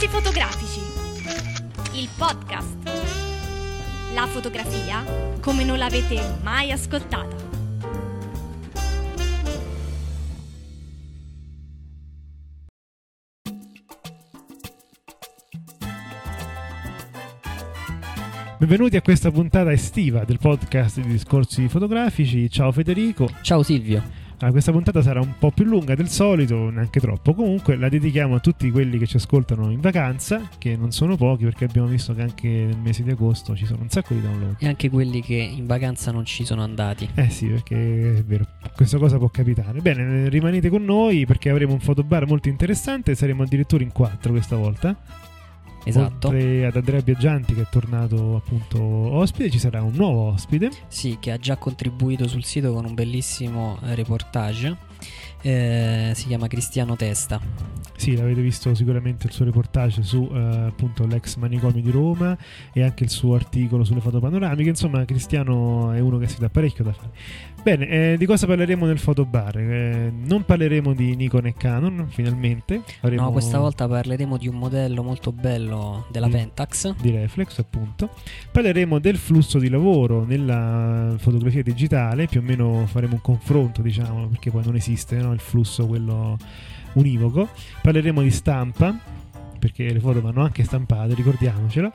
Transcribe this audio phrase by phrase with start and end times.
[0.00, 0.80] Discorsi fotografici.
[1.92, 2.76] Il podcast.
[4.14, 5.04] La fotografia
[5.40, 7.36] come non l'avete mai ascoltata.
[18.56, 22.48] Benvenuti a questa puntata estiva del podcast di discorsi fotografici.
[22.48, 23.28] Ciao Federico.
[23.42, 24.19] Ciao Silvio.
[24.42, 27.34] Ah, questa puntata sarà un po' più lunga del solito, neanche troppo.
[27.34, 31.44] Comunque la dedichiamo a tutti quelli che ci ascoltano in vacanza, che non sono pochi
[31.44, 34.54] perché abbiamo visto che anche nel mese di agosto ci sono un sacco di download.
[34.58, 37.06] E anche quelli che in vacanza non ci sono andati.
[37.14, 39.78] Eh sì, perché è vero, questa cosa può capitare.
[39.80, 44.56] Bene, rimanete con noi perché avremo un fotobar molto interessante, saremo addirittura in quattro questa
[44.56, 45.28] volta.
[45.84, 46.28] Esatto.
[46.28, 50.70] Oltre ad Andrea Biaggianti che è tornato appunto ospite, ci sarà un nuovo ospite.
[50.88, 54.76] Sì, che ha già contribuito sul sito con un bellissimo eh, reportage.
[55.42, 57.40] Eh, si chiama Cristiano Testa.
[57.96, 62.36] Sì, l'avete visto sicuramente il suo reportage su eh, appunto l'ex manicomio di Roma
[62.72, 64.68] e anche il suo articolo sulle foto panoramiche.
[64.70, 67.10] Insomma, Cristiano è uno che si dà parecchio da fare.
[67.62, 69.58] Bene, eh, di cosa parleremo nel fotobar?
[69.58, 72.82] Eh, non parleremo di Nikon e Canon, finalmente.
[73.00, 73.24] Avremo...
[73.24, 76.94] No, questa volta parleremo di un modello molto bello della di, Pentax.
[76.96, 78.10] Di Reflex, appunto.
[78.50, 84.28] Parleremo del flusso di lavoro nella fotografia digitale, più o meno faremo un confronto, diciamo,
[84.28, 85.34] perché poi non esiste no?
[85.34, 86.38] il flusso quello
[86.94, 87.48] univoco.
[87.82, 88.98] Parleremo di stampa,
[89.58, 91.92] perché le foto vanno anche stampate, ricordiamocelo.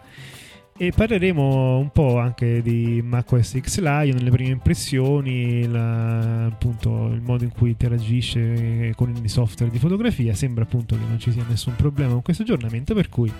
[0.77, 7.21] E parleremo un po' anche di macOS X Lion, le prime impressioni, la, appunto il
[7.21, 10.33] modo in cui interagisce con i software di fotografia.
[10.33, 13.31] Sembra appunto che non ci sia nessun problema con questo aggiornamento, per cui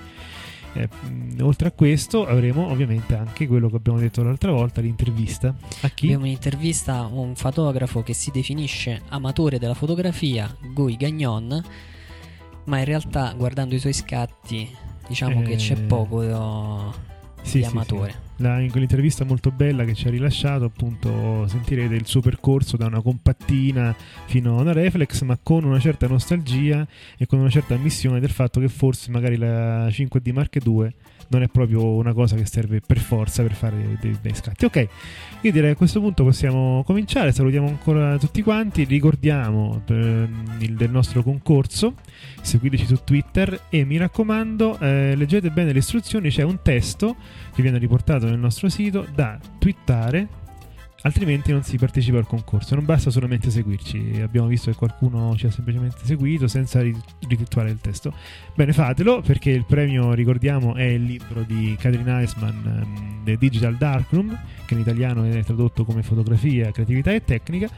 [0.75, 0.89] eh,
[1.41, 5.53] oltre a questo avremo ovviamente anche quello che abbiamo detto l'altra volta, l'intervista.
[5.81, 6.05] A chi?
[6.05, 11.61] Abbiamo un'intervista a un fotografo che si definisce amatore della fotografia, Guy Gagnon,
[12.63, 14.69] ma in realtà guardando i suoi scatti
[15.05, 15.43] diciamo eh...
[15.43, 16.21] che c'è poco
[17.45, 18.11] sì, di sì, amatore.
[18.11, 18.43] Sì.
[18.43, 22.87] La, in quell'intervista molto bella che ci ha rilasciato, appunto, sentirete il suo percorso da
[22.87, 23.95] una compattina
[24.25, 26.85] fino a una reflex, ma con una certa nostalgia
[27.17, 30.93] e con una certa ammissione del fatto che forse magari la 5D Mark II
[31.29, 34.65] non è proprio una cosa che serve per forza per fare dei bei scatti.
[34.65, 34.87] Ok,
[35.41, 37.31] io direi a questo punto possiamo cominciare.
[37.31, 38.83] Salutiamo ancora tutti quanti.
[38.83, 40.27] Ricordiamo eh,
[40.59, 41.95] il, del nostro concorso.
[42.41, 46.29] Seguiteci su Twitter e mi raccomando, eh, leggete bene le istruzioni.
[46.29, 47.15] C'è un testo
[47.53, 50.43] che viene riportato nel nostro sito da twittare
[51.05, 52.75] altrimenti non si partecipa al concorso.
[52.75, 54.19] Non basta solamente seguirci.
[54.21, 58.13] Abbiamo visto che qualcuno ci ha semplicemente seguito senza rititolare il testo.
[58.55, 63.75] Bene, fatelo perché il premio, ricordiamo, è il libro di Catherine Eisman, um, The Digital
[63.75, 67.69] Darkroom, che in italiano è tradotto come fotografia, creatività e tecnica.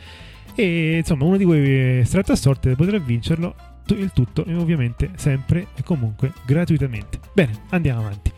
[0.56, 3.56] E insomma, uno di voi estratto a sorte potrà vincerlo.
[3.90, 7.20] Il tutto, ovviamente, sempre e comunque gratuitamente.
[7.32, 8.37] Bene, andiamo avanti.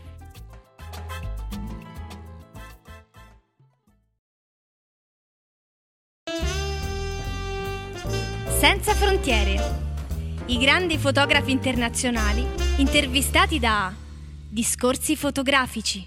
[8.60, 9.56] Senza frontiere.
[10.48, 12.44] I grandi fotografi internazionali
[12.76, 13.90] intervistati da
[14.50, 16.06] Discorsi fotografici.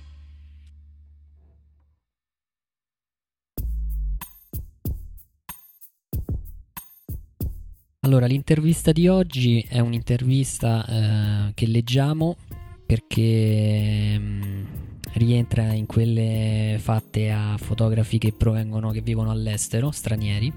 [8.01, 12.37] Allora, l'intervista di oggi è un'intervista eh, che leggiamo
[12.85, 14.65] perché mm,
[15.13, 20.53] rientra in quelle fatte a fotografi che provengono, che vivono all'estero, stranieri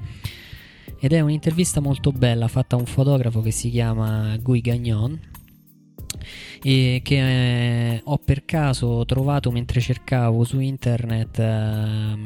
[1.06, 5.16] ed è un'intervista molto bella fatta a un fotografo che si chiama Guy Gagnon
[6.60, 12.18] e che eh, ho per caso trovato mentre cercavo su internet eh,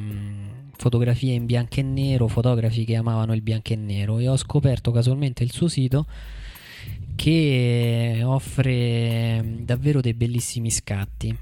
[0.79, 4.91] fotografie in bianco e nero, fotografi che amavano il bianco e nero e ho scoperto
[4.93, 6.07] casualmente il suo sito
[7.17, 11.37] che offre davvero dei bellissimi scatti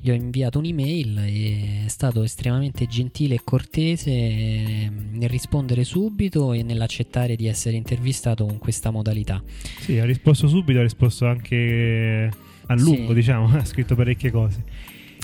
[0.00, 6.62] gli ho inviato un'email e è stato estremamente gentile e cortese nel rispondere subito e
[6.62, 9.42] nell'accettare di essere intervistato con questa modalità.
[9.80, 12.30] Sì, ha risposto subito, ha risposto anche
[12.66, 13.14] a lungo, sì.
[13.14, 14.64] diciamo, ha scritto parecchie cose.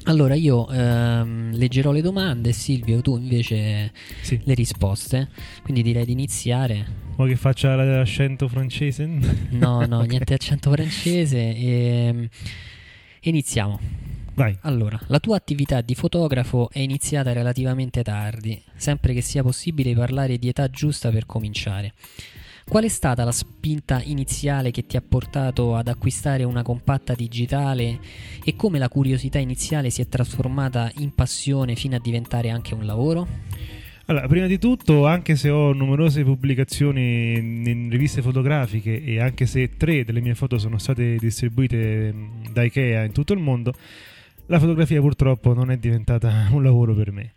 [0.05, 4.39] Allora io ehm, leggerò le domande, Silvio, tu invece sì.
[4.45, 5.29] le risposte.
[5.63, 6.87] Quindi direi di iniziare.
[7.17, 9.05] Vuoi che faccia l'accento francese?
[9.05, 10.09] No, no, okay.
[10.09, 11.39] niente accento francese.
[11.39, 12.29] E, ehm,
[13.23, 14.06] iniziamo.
[14.37, 14.55] Vai.
[14.61, 20.37] Allora, la tua attività di fotografo è iniziata relativamente tardi, sempre che sia possibile parlare
[20.37, 21.95] di età giusta per cominciare.
[22.69, 27.99] Qual è stata la spinta iniziale che ti ha portato ad acquistare una compatta digitale
[28.45, 32.85] e come la curiosità iniziale si è trasformata in passione fino a diventare anche un
[32.85, 33.27] lavoro?
[34.07, 39.77] Allora, prima di tutto, anche se ho numerose pubblicazioni in riviste fotografiche e anche se
[39.79, 42.15] tre delle mie foto sono state distribuite
[42.53, 43.73] da Ikea in tutto il mondo,
[44.47, 47.35] la fotografia purtroppo non è diventata un lavoro per me.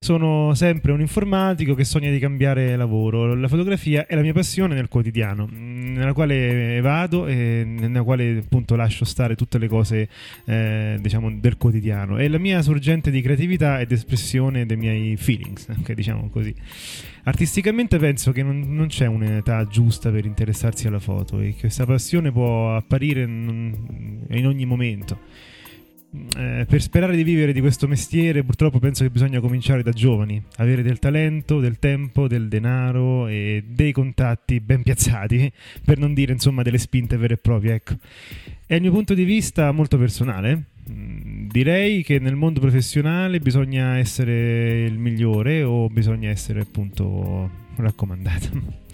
[0.00, 3.34] Sono sempre un informatico che sogna di cambiare lavoro.
[3.34, 8.76] La fotografia è la mia passione nel quotidiano, nella quale vado e nella quale appunto
[8.76, 10.08] lascio stare tutte le cose
[10.44, 12.16] eh, diciamo del quotidiano.
[12.16, 16.54] È la mia sorgente di creatività ed espressione dei miei feelings, anche diciamo così.
[17.24, 21.84] Artisticamente penso che non, non, c'è un'età giusta per interessarsi alla foto e che questa
[21.84, 25.18] passione può apparire in ogni momento
[26.10, 30.42] eh, per sperare di vivere di questo mestiere, purtroppo penso che bisogna cominciare da giovani,
[30.56, 35.52] avere del talento, del tempo, del denaro e dei contatti ben piazzati,
[35.84, 37.74] per non dire insomma delle spinte vere e proprie.
[37.74, 37.96] Ecco.
[38.66, 40.64] È il mio punto di vista molto personale.
[40.90, 48.86] Mm, direi che nel mondo professionale bisogna essere il migliore o bisogna essere appunto raccomandato.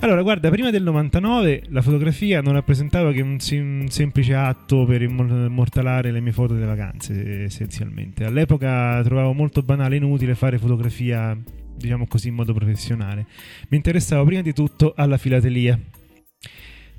[0.00, 5.00] Allora, guarda, prima del 99 la fotografia non rappresentava che un, un semplice atto per
[5.00, 8.24] immortalare le mie foto delle vacanze, essenzialmente.
[8.24, 11.36] All'epoca trovavo molto banale e inutile fare fotografia,
[11.74, 13.24] diciamo così, in modo professionale.
[13.68, 15.80] Mi interessavo prima di tutto alla filatelia.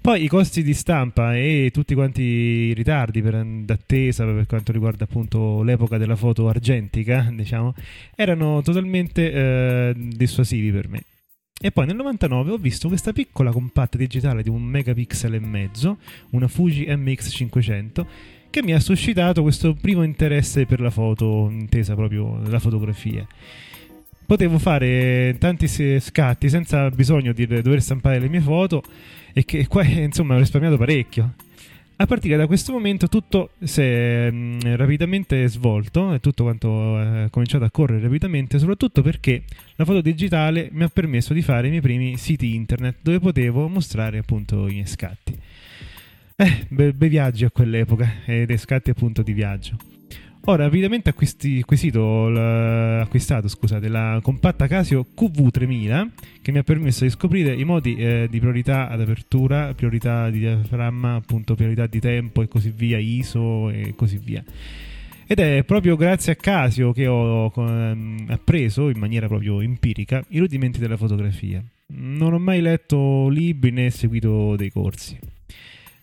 [0.01, 5.03] Poi i costi di stampa e tutti quanti i ritardi per, d'attesa per quanto riguarda
[5.03, 7.75] appunto l'epoca della foto argentica, diciamo,
[8.15, 11.03] erano totalmente eh, dissuasivi per me.
[11.59, 15.97] E poi nel 99 ho visto questa piccola compatta digitale di un megapixel e mezzo,
[16.31, 18.05] una Fuji MX500,
[18.51, 23.25] che mi ha suscitato questo primo interesse per la foto, intesa proprio la fotografia.
[24.23, 25.67] Potevo fare tanti
[25.99, 28.83] scatti senza bisogno di dover stampare le mie foto
[29.33, 31.33] e che qua insomma ho risparmiato parecchio.
[31.99, 36.99] A partire da questo momento tutto si è mh, mm, rapidamente svolto e tutto quanto
[36.99, 39.43] è cominciato a correre rapidamente, soprattutto perché
[39.75, 43.67] la foto digitale mi ha permesso di fare i miei primi siti internet dove potevo
[43.67, 45.35] mostrare appunto i miei scatti.
[46.35, 49.96] Eh, bei, bei viaggi a quell'epoca e dei scatti appunto di viaggio.
[50.49, 56.07] Ora, rapidamente acquisti, acquistato scusate, la compatta Casio QV3000
[56.41, 60.39] che mi ha permesso di scoprire i modi eh, di priorità ad apertura, priorità di
[60.39, 64.41] diaframma, appunto priorità di tempo e così via, ISO e così via.
[65.27, 70.39] Ed è proprio grazie a Casio che ho ehm, appreso in maniera proprio empirica i
[70.39, 71.61] rudimenti della fotografia.
[71.87, 75.19] Non ho mai letto libri né seguito dei corsi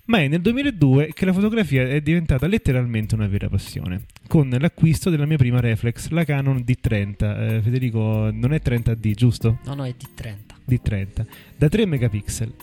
[0.07, 5.09] ma è nel 2002 che la fotografia è diventata letteralmente una vera passione, con l'acquisto
[5.11, 7.57] della mia prima reflex, la Canon D30.
[7.57, 9.59] Eh, Federico, non è 30D, giusto?
[9.65, 10.37] No, no, è D30.
[10.69, 12.55] D30, da 3 megapixel.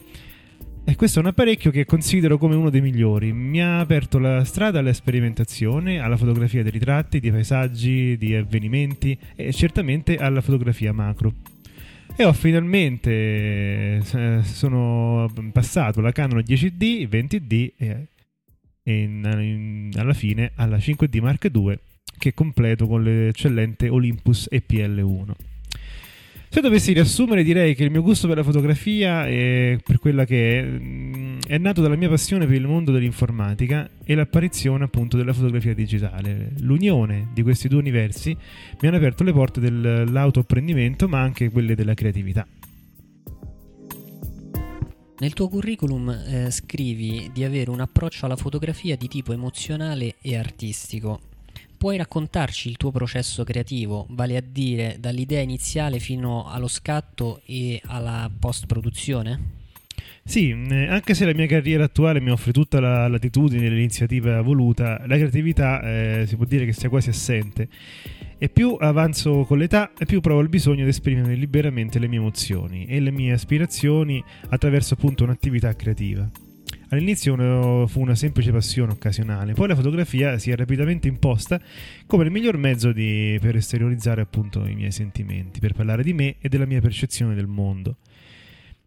[0.84, 3.32] E questo è un apparecchio che considero come uno dei migliori.
[3.32, 9.18] Mi ha aperto la strada alla sperimentazione, alla fotografia dei ritratti, di paesaggi, di avvenimenti
[9.36, 11.34] e certamente alla fotografia macro
[12.16, 18.08] e ho finalmente eh, sono passato la Canon 10D, 20D e,
[18.84, 21.78] in, in, alla fine alla 5D Mark II
[22.18, 25.51] che completo con l'eccellente Olympus EPL1.
[26.54, 30.60] Se dovessi riassumere, direi che il mio gusto per la fotografia è per quella che
[30.60, 35.32] è, mm, è nato dalla mia passione per il mondo dell'informatica e l'apparizione appunto della
[35.32, 36.52] fotografia digitale.
[36.60, 38.36] L'unione di questi due universi
[38.82, 42.46] mi hanno aperto le porte dell'autoapprendimento, ma anche quelle della creatività.
[45.20, 50.36] Nel tuo curriculum eh, scrivi di avere un approccio alla fotografia di tipo emozionale e
[50.36, 51.31] artistico
[51.82, 57.82] puoi raccontarci il tuo processo creativo, vale a dire dall'idea iniziale fino allo scatto e
[57.86, 59.40] alla post-produzione?
[60.24, 64.44] Sì, eh, anche se la mia carriera attuale mi offre tutta la latitudine e l'iniziativa
[64.44, 67.68] voluta, la creatività eh, si può dire che sia quasi assente.
[68.38, 72.86] E più avanzo con l'età, più provo il bisogno di esprimere liberamente le mie emozioni
[72.86, 76.30] e le mie aspirazioni attraverso appunto un'attività creativa.
[76.92, 81.58] All'inizio fu una semplice passione occasionale, poi la fotografia si è rapidamente imposta
[82.06, 86.36] come il miglior mezzo di, per esteriorizzare appunto i miei sentimenti, per parlare di me
[86.42, 87.96] e della mia percezione del mondo.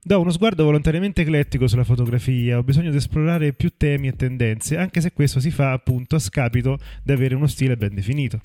[0.03, 4.77] Do uno sguardo volontariamente eclettico sulla fotografia, ho bisogno di esplorare più temi e tendenze,
[4.77, 8.39] anche se questo si fa appunto a scapito di avere uno stile ben definito.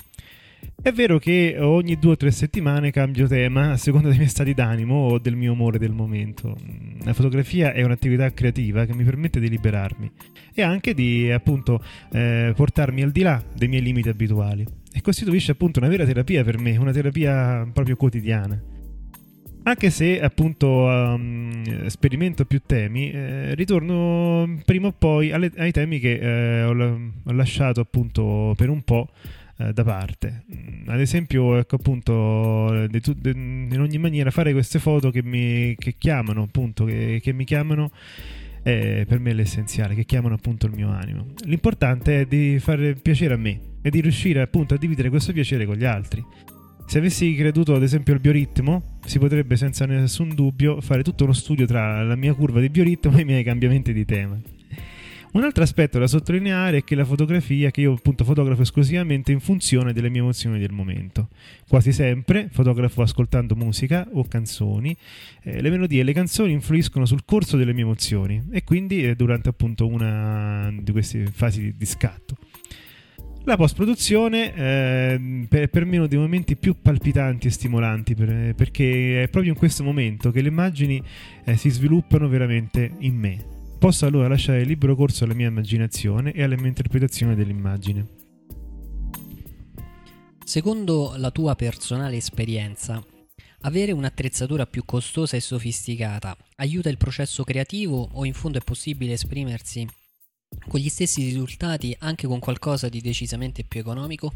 [0.81, 4.53] È vero che ogni due o tre settimane cambio tema a seconda dei miei stati
[4.53, 6.55] d'animo o del mio umore del momento.
[7.03, 10.09] La fotografia è un'attività creativa che mi permette di liberarmi
[10.53, 15.51] e anche di appunto eh, portarmi al di là dei miei limiti abituali e costituisce
[15.51, 18.61] appunto una vera terapia per me, una terapia proprio quotidiana.
[19.63, 25.99] Anche se appunto um, sperimento più temi, eh, ritorno prima o poi alle, ai temi
[25.99, 29.09] che eh, ho, ho lasciato appunto per un po'
[29.59, 30.45] eh, da parte.
[30.53, 35.75] Mm, ad esempio, ecco appunto, de, de, in ogni maniera fare queste foto che mi
[35.77, 37.91] che chiamano, appunto, che, che mi chiamano
[38.61, 41.27] è per me l'essenziale, che chiamano appunto il mio animo.
[41.43, 45.65] L'importante è di fare piacere a me e di riuscire appunto a dividere questo piacere
[45.65, 46.23] con gli altri.
[46.85, 51.33] Se avessi creduto ad esempio al bioritmo, si potrebbe senza nessun dubbio fare tutto uno
[51.33, 54.39] studio tra la mia curva di bioritmo e i miei cambiamenti di tema.
[55.31, 59.39] Un altro aspetto da sottolineare è che la fotografia, che io appunto fotografo esclusivamente in
[59.39, 61.27] funzione delle mie emozioni del momento.
[61.67, 64.95] Quasi sempre fotografo ascoltando musica o canzoni.
[65.43, 69.15] Eh, le melodie e le canzoni influiscono sul corso delle mie emozioni e quindi eh,
[69.15, 72.35] durante appunto una di queste fasi di, di scatto.
[73.43, 79.23] La post-produzione eh, per, per, me uno dei momenti più palpitanti e stimolanti per, perché
[79.23, 81.01] è proprio in questo momento che le immagini
[81.45, 83.57] eh, si sviluppano veramente in me.
[83.79, 88.07] Posso allora lasciare libero corso alla mia immaginazione e alla mia interpretazione dell'immagine.
[90.43, 93.01] Secondo la tua personale esperienza,
[93.61, 99.13] avere un'attrezzatura più costosa e sofisticata aiuta il processo creativo o in fondo è possibile
[99.13, 99.87] esprimersi
[100.67, 104.33] con gli stessi risultati anche con qualcosa di decisamente più economico?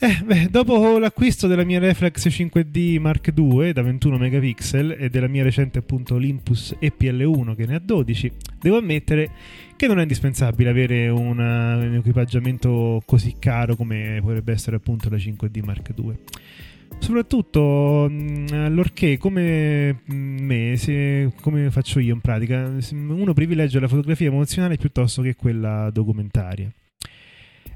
[0.00, 5.26] Eh, beh, dopo l'acquisto della mia Reflex 5D Mark II da 21 megapixel e della
[5.26, 9.28] mia recente appunto Olympus EPL1 che ne ha 12, devo ammettere
[9.74, 15.16] che non è indispensabile avere una, un equipaggiamento così caro come potrebbe essere appunto la
[15.16, 16.14] 5D Mark II.
[17.00, 24.76] Soprattutto allorché, come me, se, come faccio io in pratica, uno privilegia la fotografia emozionale
[24.76, 26.72] piuttosto che quella documentaria.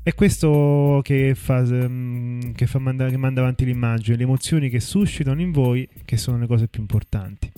[0.05, 5.41] È questo che, fa, che, fa manda, che manda avanti l'immagine, le emozioni che suscitano
[5.41, 7.49] in voi, che sono le cose più importanti.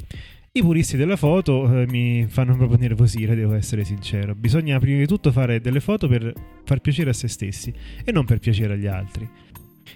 [0.52, 4.34] I puristi della foto eh, mi fanno proprio nervosire, devo essere sincero.
[4.34, 6.34] Bisogna prima di tutto fare delle foto per
[6.64, 7.72] far piacere a se stessi
[8.04, 9.26] e non per piacere agli altri.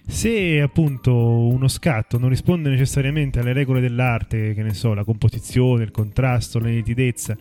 [0.07, 5.85] Se appunto uno scatto non risponde necessariamente alle regole dell'arte, che ne so, la composizione,
[5.85, 7.37] il contrasto, la nitidezza,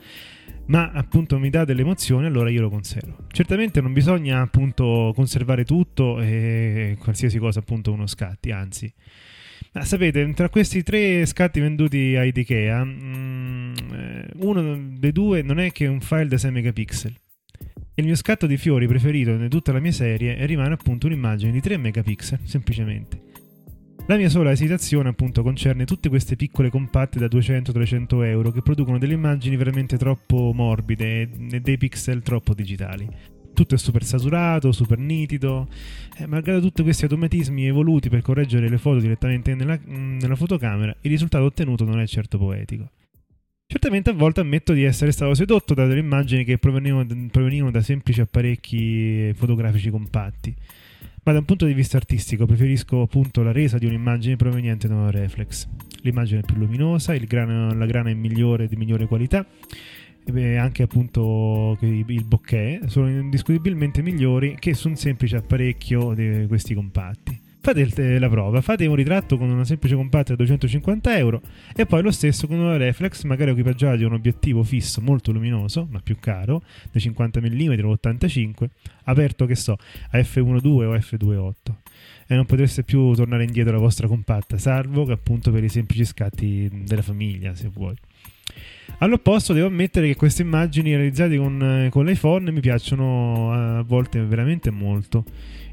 [0.67, 3.25] ma appunto mi dà delle emozioni, allora io lo conservo.
[3.31, 8.91] Certamente non bisogna appunto conservare tutto e qualsiasi cosa appunto uno scatti, anzi.
[9.73, 15.59] Ma sapete, tra questi tre scatti venduti a Ikea, mm, eh, uno dei due non
[15.59, 17.15] è che un file da 6 megapixel
[17.99, 21.59] il mio scatto di fiori preferito di tutta la mia serie rimane appunto un'immagine di
[21.59, 23.19] 3 megapixel, semplicemente.
[24.09, 28.97] La mia sola esitazione appunto concerne tutte queste piccole compatte da 200-300 euro che producono
[28.97, 33.05] delle immagini veramente troppo morbide e dei pixel troppo digitali.
[33.53, 35.67] Tutto è super saturato, super nitido,
[36.19, 41.11] eh, malgrado tutti questi automatismi evoluti per correggere le foto direttamente nella, nella fotocamera, il
[41.11, 42.89] risultato ottenuto non è certo poetico.
[43.65, 47.81] Certamente a volte ammetto di essere stato sedotto da delle immagini che provenivano, provenivano da
[47.81, 50.55] semplici apparecchi fotografici compatti,
[51.27, 54.95] ma da un punto di vista artistico preferisco appunto la resa di un'immagine proveniente da
[54.95, 55.67] una reflex.
[56.03, 59.45] L'immagine è più luminosa, grano, la grana è migliore, di migliore qualità
[60.23, 66.73] e anche appunto il bokeh sono indiscutibilmente migliori che su un semplice apparecchio di questi
[66.73, 67.37] compatti
[67.73, 71.41] fate la prova, fate un ritratto con una semplice compatta da 250 euro
[71.75, 75.85] e poi lo stesso con una reflex, magari equipaggiata di un obiettivo fisso molto luminoso,
[75.91, 78.69] ma più caro, da 50 mm o 85,
[79.03, 79.73] aperto che so,
[80.11, 81.53] a f1.2 o f2.8
[82.27, 86.05] e non potreste più tornare indietro alla vostra compatta, salvo che appunto per i semplici
[86.05, 87.95] scatti della famiglia, se vuoi.
[88.99, 94.71] All'opposto devo ammettere che queste immagini realizzate con, con l'iPhone mi piacciono a volte veramente
[94.71, 95.25] molto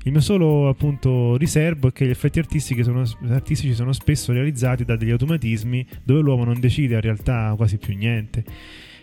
[0.04, 4.84] il mio solo appunto riservo è che gli effetti artistici sono, artistici sono spesso realizzati
[4.84, 8.44] da degli automatismi dove l'uomo non decide in realtà quasi più niente.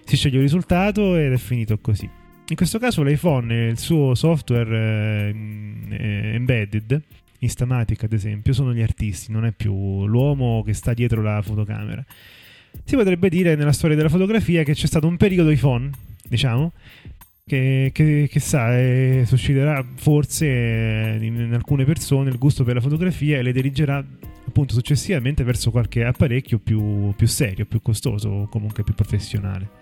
[0.05, 2.08] Si sceglie il risultato ed è finito così.
[2.48, 5.34] In questo caso l'iPhone e il suo software
[5.89, 7.01] eh, embedded,
[7.39, 12.05] Instamatic ad esempio, sono gli artisti, non è più l'uomo che sta dietro la fotocamera.
[12.84, 15.89] Si potrebbe dire nella storia della fotografia che c'è stato un periodo iPhone,
[16.27, 16.74] diciamo,
[17.45, 22.75] che, che, che sa, eh, susciterà forse eh, in, in, alcune persone il gusto per
[22.75, 24.03] la fotografia e le dirigerà
[24.48, 29.79] appunto successivamente verso qualche apparecchio più, più serio, più costoso o comunque più professionale.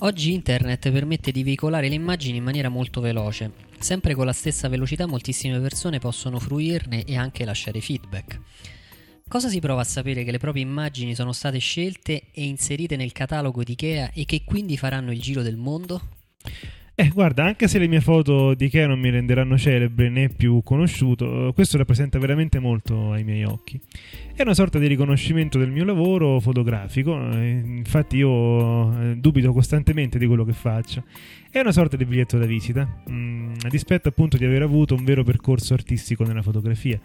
[0.00, 3.52] Oggi internet permette di veicolare le immagini in maniera molto veloce.
[3.78, 8.40] Sempre con la stessa velocità moltissime persone possono fruirne e anche lasciare feedback.
[9.26, 13.12] Cosa si prova a sapere che le proprie immagini sono state scelte e inserite nel
[13.12, 16.00] catalogo di Ikea e che quindi faranno il giro del mondo?
[16.96, 20.62] Eh, guarda, anche se le mie foto di Ikea non mi renderanno celebre né più
[20.62, 23.80] conosciuto, questo rappresenta veramente molto ai miei occhi.
[24.32, 30.18] È una sorta di riconoscimento del mio lavoro fotografico, eh, infatti io eh, dubito costantemente
[30.18, 31.02] di quello che faccio.
[31.50, 35.02] È una sorta di biglietto da visita, mm, a dispetto appunto di aver avuto un
[35.02, 37.00] vero percorso artistico nella fotografia.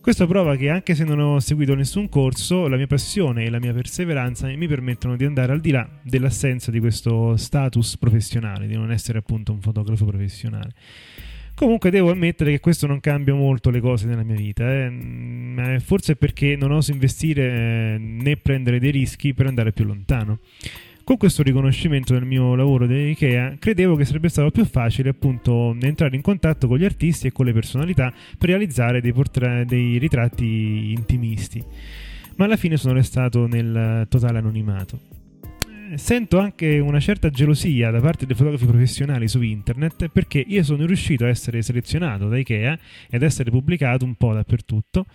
[0.00, 3.58] Questo prova che anche se non ho seguito nessun corso, la mia passione e la
[3.58, 8.76] mia perseveranza mi permettono di andare al di là dell'assenza di questo status professionale, di
[8.76, 10.70] non essere appunto un fotografo professionale.
[11.54, 14.88] Comunque devo ammettere che questo non cambia molto le cose nella mia vita, eh.
[14.88, 20.38] Mm, forse perché non oso investire eh, né prendere dei rischi per andare più lontano.
[21.02, 26.14] Con questo riconoscimento del mio lavoro di credevo che sarebbe stato più facile appunto entrare
[26.14, 30.92] in contatto con gli artisti e con le personalità per realizzare dei, portra- dei ritratti
[30.92, 31.62] intimisti.
[32.36, 35.19] Ma alla fine sono restato nel totale anonimato
[35.96, 40.86] sento anche una certa gelosia da parte dei fotografi professionali su internet perché io sono
[40.86, 42.78] riuscito a essere selezionato da Ikea
[43.08, 45.06] ed essere pubblicato un po' dappertutto,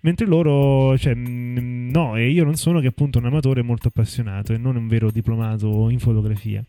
[0.00, 4.58] mentre loro, cioè, no, e io non sono che appunto un amatore molto appassionato e
[4.58, 6.64] non un vero diplomato in fotografia.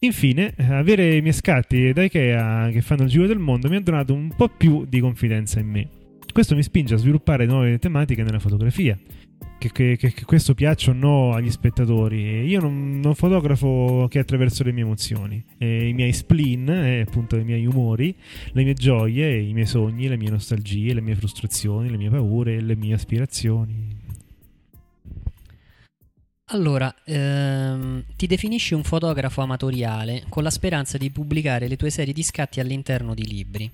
[0.00, 3.80] Infine, avere i miei scatti da Ikea che fanno il giro del mondo mi ha
[3.80, 5.88] donato un po' più di confidenza in me.
[6.30, 8.98] Questo mi spinge a sviluppare nuove tematiche nella fotografia
[9.58, 12.44] che, che, che, questo piaccia o no agli spettatori.
[12.44, 17.36] Io non, non fotografo che attraverso le mie emozioni, eh, i miei spleen, eh, appunto
[17.36, 18.14] i miei umori,
[18.52, 22.60] le mie gioie, i miei sogni, le mie nostalgie, le mie frustrazioni, le mie paure,
[22.60, 24.02] le mie aspirazioni.
[26.48, 32.12] Allora, ehm, ti definisci un fotografo amatoriale con la speranza di pubblicare le tue serie
[32.12, 33.72] di scatti all'interno di libri.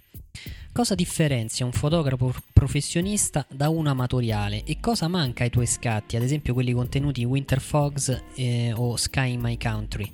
[0.72, 4.62] Cosa differenzia un fotografo professionista da uno amatoriale?
[4.64, 8.96] E cosa manca ai tuoi scatti, ad esempio quelli contenuti in Winter Fogs eh, o
[8.96, 10.08] Sky in My Country,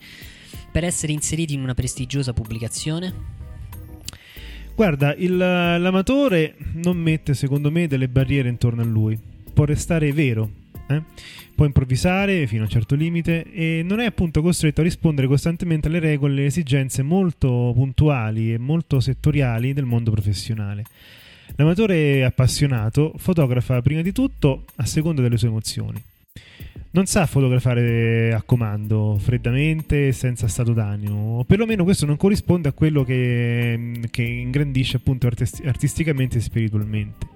[0.72, 3.34] per essere inseriti in una prestigiosa pubblicazione?
[4.74, 9.18] Guarda, il, l'amatore non mette secondo me delle barriere intorno a lui,
[9.52, 10.50] può restare vero,
[10.88, 11.02] eh?
[11.54, 15.88] può improvvisare fino a un certo limite e non è appunto costretto a rispondere costantemente
[15.88, 20.84] alle regole e alle esigenze molto puntuali e molto settoriali del mondo professionale.
[21.56, 26.02] L'amatore appassionato fotografa prima di tutto a seconda delle sue emozioni.
[26.90, 32.72] Non sa fotografare a comando, freddamente, senza stato d'animo, o perlomeno questo non corrisponde a
[32.72, 37.35] quello che, che ingrandisce appunto artisticamente e spiritualmente.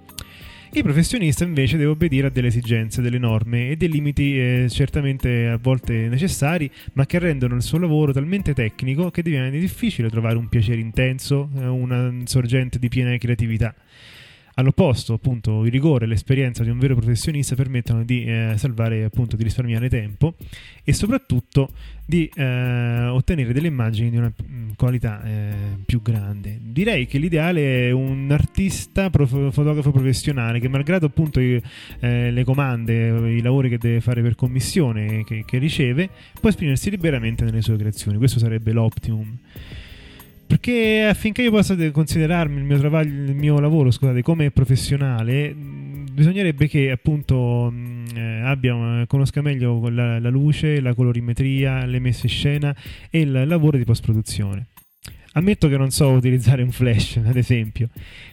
[0.73, 5.49] Il professionista invece deve obbedire a delle esigenze, delle norme e dei limiti eh, certamente
[5.49, 10.37] a volte necessari, ma che rendono il suo lavoro talmente tecnico che diviene difficile trovare
[10.37, 13.75] un piacere intenso, eh, una sorgente di piena creatività.
[14.55, 19.37] All'opposto, appunto, il rigore e l'esperienza di un vero professionista permettono di eh, salvare, appunto,
[19.37, 20.35] di risparmiare tempo
[20.83, 21.71] e soprattutto
[22.05, 25.53] di eh, ottenere delle immagini di una mm, qualità eh,
[25.87, 26.59] più grande.
[26.61, 31.63] Direi che l'ideale è un artista prof- fotografo professionale che, malgrado appunto i,
[32.01, 36.11] eh, le comande, i lavori che deve fare per commissione che, che riceve,
[36.41, 38.19] può esprimersi liberamente nelle sue creazioni.
[38.19, 39.39] Questo sarebbe l'optimum.
[40.51, 46.67] Perché affinché io possa considerarmi il mio, travaglio, il mio lavoro scusate, come professionale, bisognerebbe
[46.67, 47.73] che appunto
[48.17, 52.77] eh, abbia, conosca meglio la, la, luce, la colorimetria, le messe in scena
[53.11, 54.67] e il lavoro di post-produzione.
[55.35, 57.89] Ammetto che non so utilizzare un flash, ad esempio.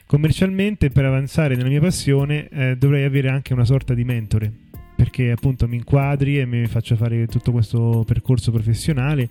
[0.07, 4.51] Commercialmente, per avanzare nella mia passione, eh, dovrei avere anche una sorta di mentore
[4.97, 9.29] perché appunto mi inquadri e mi faccio fare tutto questo percorso professionale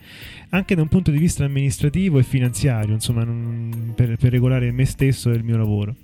[0.51, 4.85] anche da un punto di vista amministrativo e finanziario, insomma, non, per, per regolare me
[4.85, 5.95] stesso e il mio lavoro.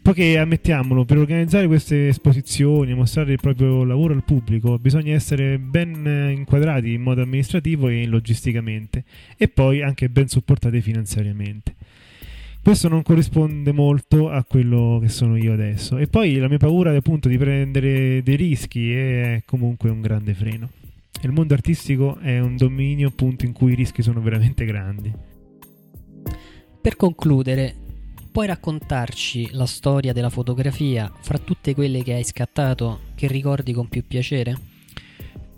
[0.00, 5.58] Poiché ammettiamolo, per organizzare queste esposizioni e mostrare il proprio lavoro al pubblico bisogna essere
[5.58, 9.02] ben inquadrati in modo amministrativo e logisticamente
[9.36, 11.74] e poi anche ben supportati finanziariamente.
[12.64, 15.98] Questo non corrisponde molto a quello che sono io adesso.
[15.98, 20.70] E poi la mia paura appunto di prendere dei rischi è comunque un grande freno.
[21.20, 25.12] Il mondo artistico è un dominio appunto in cui i rischi sono veramente grandi.
[26.80, 27.74] Per concludere,
[28.32, 33.88] puoi raccontarci la storia della fotografia fra tutte quelle che hai scattato che ricordi con
[33.88, 34.56] più piacere?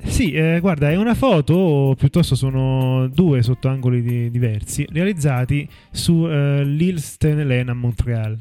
[0.02, 6.26] Sì, eh, guarda, è una foto, piuttosto sono due sotto angoli di, diversi, realizzati su
[6.26, 8.40] eh, l'Île Sten-Hélène a Montreal.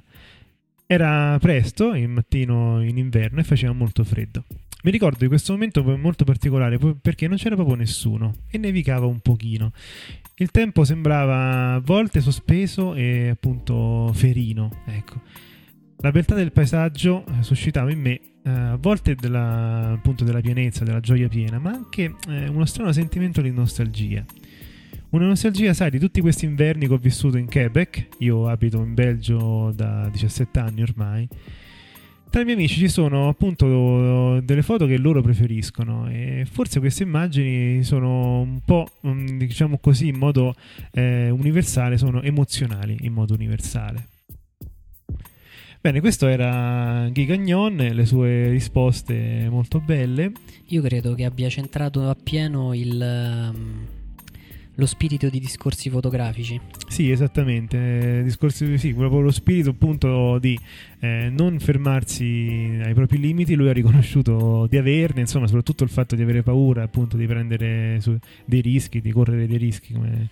[0.85, 4.43] Era presto, in mattino in inverno, e faceva molto freddo.
[4.83, 9.19] Mi ricordo di questo momento molto particolare perché non c'era proprio nessuno e nevicava un
[9.19, 9.71] pochino.
[10.35, 15.21] Il tempo sembrava a volte sospeso e appunto ferino, ecco.
[15.99, 20.83] La beltà del paesaggio eh, suscitava in me eh, a volte della, appunto della pienezza,
[20.83, 24.23] della gioia piena, ma anche eh, uno strano sentimento di nostalgia.
[25.09, 28.07] Una nostalgia, sai, di tutti questi inverni che ho vissuto in Quebec.
[28.19, 31.27] Io abito in Belgio da 17 anni ormai.
[32.29, 37.03] Tra i miei amici ci sono appunto delle foto che loro preferiscono e forse queste
[37.03, 40.53] immagini sono un po', mm, diciamo così, in modo
[40.91, 44.14] eh, universale, sono emozionali in modo universale.
[45.85, 50.31] Bene, questo era Gigagnon, le sue risposte molto belle.
[50.69, 53.85] Io credo che abbia centrato appieno il, um,
[54.73, 56.59] lo spirito di discorsi fotografici.
[56.87, 60.57] Sì, esattamente, discorsi, sì, proprio lo spirito appunto di
[61.01, 66.15] eh, non fermarsi ai propri limiti, lui ha riconosciuto di averne, insomma, soprattutto il fatto
[66.15, 69.93] di avere paura appunto di prendere su, dei rischi, di correre dei rischi.
[69.93, 70.29] Come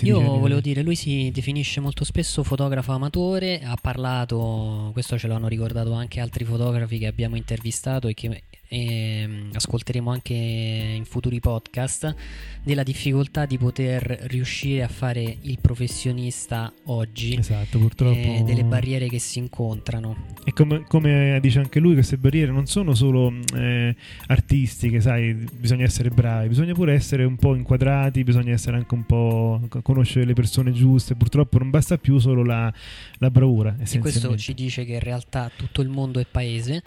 [0.00, 5.48] io volevo dire, lui si definisce molto spesso fotografo amatore, ha parlato, questo ce l'hanno
[5.48, 11.40] ricordato anche altri fotografi che abbiamo intervistato e che e ehm, ascolteremo anche in futuri
[11.40, 12.14] podcast
[12.62, 19.08] della difficoltà di poter riuscire a fare il professionista oggi esatto purtroppo e delle barriere
[19.08, 20.26] che si incontrano.
[20.44, 23.94] E come, come, dice anche lui queste barriere non sono solo eh,
[24.26, 29.06] artistiche sai bisogna essere bravi bisogna pure essere un po' inquadrati bisogna essere anche un
[29.06, 32.72] po' conoscere le persone giuste purtroppo non basta più solo la,
[33.18, 36.82] la bravura e questo ci dice che in realtà tutto il mondo è paese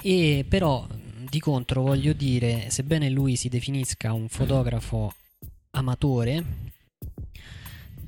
[0.00, 0.86] e però
[1.28, 5.12] di contro voglio dire, sebbene lui si definisca un fotografo
[5.70, 6.44] amatore,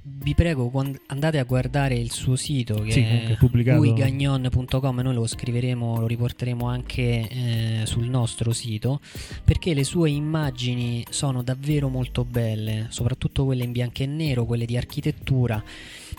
[0.02, 0.70] vi prego
[1.06, 6.66] andate a guardare il suo sito che sì, è guigagnon.com noi lo scriveremo lo riporteremo
[6.66, 9.00] anche eh, sul nostro sito
[9.44, 14.64] perché le sue immagini sono davvero molto belle soprattutto quelle in bianco e nero quelle
[14.64, 15.62] di architettura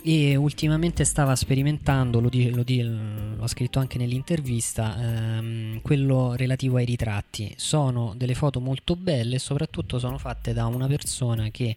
[0.03, 6.77] e ultimamente stava sperimentando, lo, di, lo, di, l'ho scritto anche nell'intervista, ehm, quello relativo
[6.77, 7.53] ai ritratti.
[7.57, 11.75] Sono delle foto molto belle e soprattutto sono fatte da una persona che,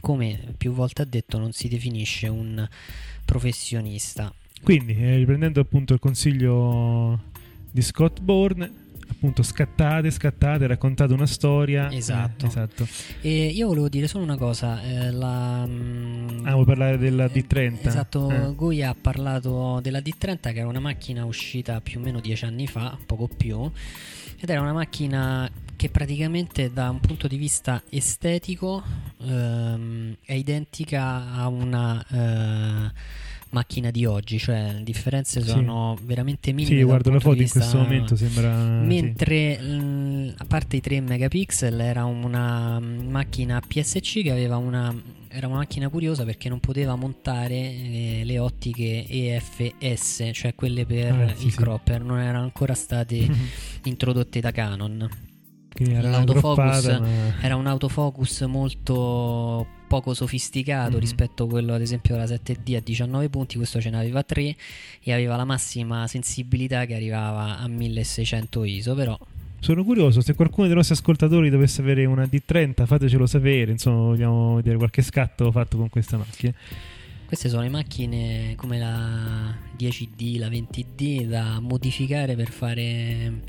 [0.00, 2.68] come più volte ha detto, non si definisce un
[3.24, 4.32] professionista.
[4.62, 7.18] Quindi, eh, riprendendo appunto il consiglio
[7.70, 8.88] di Scott Bourne,
[9.20, 11.92] appunto scattate, scattate, raccontate una storia.
[11.92, 12.46] Esatto.
[12.46, 12.88] Eh, esatto.
[13.20, 14.82] E io volevo dire solo una cosa.
[14.82, 17.86] Eh, la, mm, ah, vuoi parlare della D30?
[17.86, 18.54] Esatto, eh.
[18.54, 22.66] Gui ha parlato della D30 che era una macchina uscita più o meno dieci anni
[22.66, 23.70] fa, poco più,
[24.38, 28.82] ed era una macchina che praticamente da un punto di vista estetico
[29.20, 32.04] ehm, è identica a una...
[32.08, 36.04] Eh, macchina di oggi, cioè le differenze sono sì.
[36.06, 36.76] veramente minime.
[36.76, 38.52] Sì, guardo le foto in questo momento sembra...
[38.54, 39.66] Mentre sì.
[39.66, 44.94] l, a parte i 3 megapixel era una macchina PSC che aveva una...
[45.32, 51.12] Era una macchina curiosa perché non poteva montare eh, le ottiche EFS, cioè quelle per
[51.12, 53.28] ah, sì, il cropper, non erano ancora state
[53.84, 55.08] introdotte da Canon.
[55.78, 57.08] L'autofocus ma...
[57.40, 61.00] era un autofocus molto poco sofisticato mm-hmm.
[61.00, 64.54] rispetto a quello ad esempio della 7D a 19 punti, questo ce n'aveva 3
[65.02, 69.18] e aveva la massima sensibilità che arrivava a 1600 ISO, però
[69.58, 74.54] sono curioso se qualcuno dei nostri ascoltatori dovesse avere una D30, fatecelo sapere, insomma, vogliamo
[74.54, 76.54] vedere qualche scatto fatto con questa macchina.
[77.26, 83.42] Queste sono le macchine come la 10D, la 20D da modificare per fare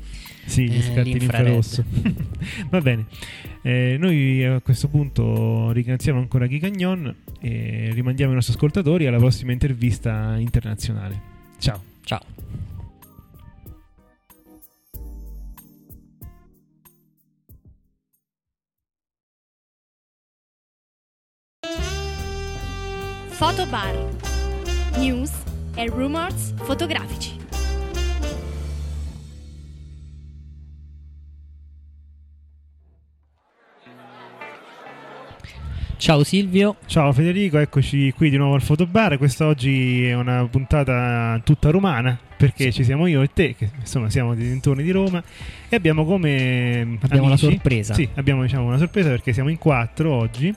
[0.44, 1.84] sì, gli eh, scatti in infrarosso.
[2.68, 3.06] Va bene,
[3.62, 9.52] eh, noi a questo punto ringraziamo ancora Gigagnon e rimandiamo i nostri ascoltatori alla prossima
[9.52, 11.20] intervista internazionale.
[11.58, 11.80] Ciao.
[12.04, 12.20] Ciao.
[23.28, 23.96] Fotobar.
[24.98, 25.32] News
[25.74, 27.41] e rumors fotografici.
[36.02, 36.78] Ciao Silvio.
[36.86, 39.16] Ciao Federico, eccoci qui di nuovo al Fotobar.
[39.18, 42.72] Quest'oggi è una puntata tutta romana perché sì.
[42.72, 45.22] ci siamo io e te, che insomma siamo dei dintorni di Roma
[45.68, 47.94] e abbiamo come abbiamo amici, una sorpresa.
[47.94, 50.52] Sì, abbiamo diciamo una sorpresa perché siamo in quattro oggi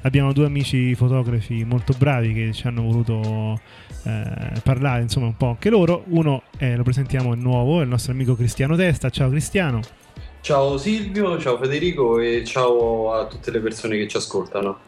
[0.00, 3.60] abbiamo due amici fotografi molto bravi che ci hanno voluto
[4.04, 6.04] eh, parlare insomma un po' anche loro.
[6.06, 9.10] Uno eh, lo presentiamo è nuovo, è il nostro amico Cristiano Testa.
[9.10, 9.80] Ciao Cristiano.
[10.40, 14.78] Ciao Silvio, ciao Federico e ciao a tutte le persone che ci ascoltano.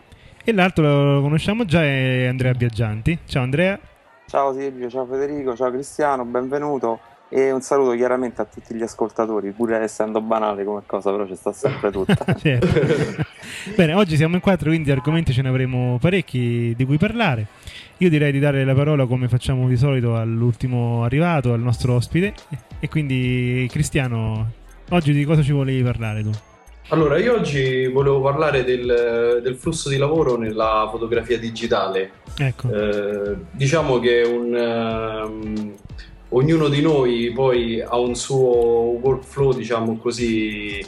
[0.45, 3.19] E l'altro lo conosciamo già è Andrea Biaggianti.
[3.27, 3.79] Ciao Andrea.
[4.27, 7.01] Ciao Silvio, ciao Federico, ciao Cristiano, benvenuto.
[7.31, 11.35] E un saluto chiaramente a tutti gli ascoltatori, pur essendo banale come cosa, però ci
[11.35, 12.25] sta sempre tutta.
[13.77, 17.47] Bene, oggi siamo in quattro, quindi argomenti ce ne avremo parecchi di cui parlare.
[17.99, 22.33] Io direi di dare la parola come facciamo di solito all'ultimo arrivato, al nostro ospite.
[22.81, 24.53] E quindi, Cristiano,
[24.90, 26.31] oggi di cosa ci volevi parlare tu?
[26.90, 32.12] Allora, io oggi volevo parlare del, del flusso di lavoro nella fotografia digitale.
[32.38, 32.72] Ecco.
[32.72, 35.74] Eh, diciamo che un, ehm,
[36.31, 40.79] ognuno di noi poi ha un suo workflow, diciamo così,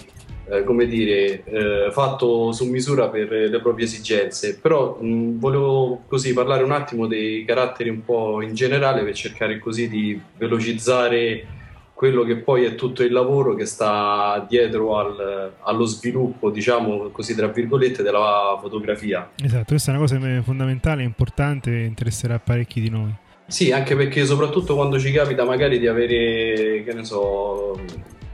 [0.49, 4.59] eh, come dire, eh, fatto su misura per le proprie esigenze.
[4.59, 9.59] Però mh, volevo così parlare un attimo dei caratteri un po' in generale per cercare
[9.59, 11.59] così di velocizzare
[12.01, 17.35] quello che poi è tutto il lavoro che sta dietro al, allo sviluppo, diciamo così,
[17.35, 19.33] tra virgolette, della fotografia.
[19.37, 23.15] Esatto, questa è una cosa fondamentale, importante, interesserà parecchi di noi.
[23.47, 27.79] Sì, anche perché soprattutto quando ci capita magari di avere, che ne so,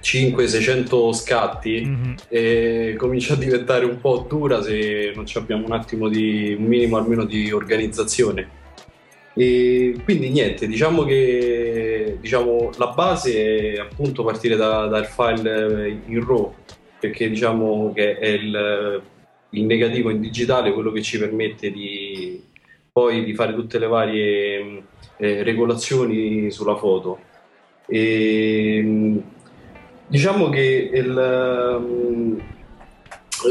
[0.00, 2.14] 500-600 scatti mm-hmm.
[2.28, 6.98] e comincia a diventare un po' dura se non abbiamo un attimo di un minimo
[6.98, 8.55] almeno di organizzazione.
[9.38, 16.24] E quindi niente, diciamo che diciamo, la base è appunto partire da, dal file in
[16.24, 16.54] RAW,
[16.98, 19.02] perché diciamo che è il,
[19.50, 22.42] il, negativo in digitale quello che ci permette di
[22.90, 24.84] poi di fare tutte le varie
[25.18, 27.18] eh, regolazioni sulla foto.
[27.86, 29.20] E,
[30.06, 31.18] diciamo che il,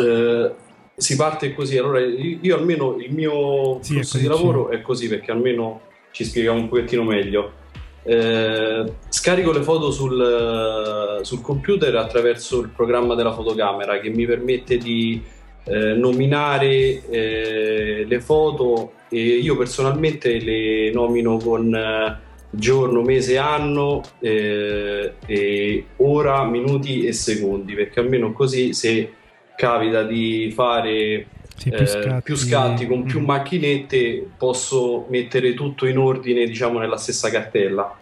[0.02, 0.56] eh,
[0.96, 1.78] si parte così.
[1.78, 5.82] Allora, io almeno il mio sì, flusso di lavoro è così perché almeno
[6.12, 7.64] ci spieghiamo un pochettino meglio.
[8.04, 14.78] Eh, scarico le foto sul, sul, computer attraverso il programma della fotocamera che mi permette
[14.78, 15.20] di
[15.64, 22.20] eh, nominare eh, le foto e io personalmente le nomino con eh,
[22.52, 29.12] giorno, mese, anno, eh, ora, minuti e secondi perché almeno così se
[29.56, 32.22] capita di fare sì, più, eh, scatti.
[32.22, 32.88] più, scatti.
[32.88, 33.26] con più mm.
[33.26, 38.00] macchinette, posso mettere tutto in ordine, diciamo, nella stessa cartella.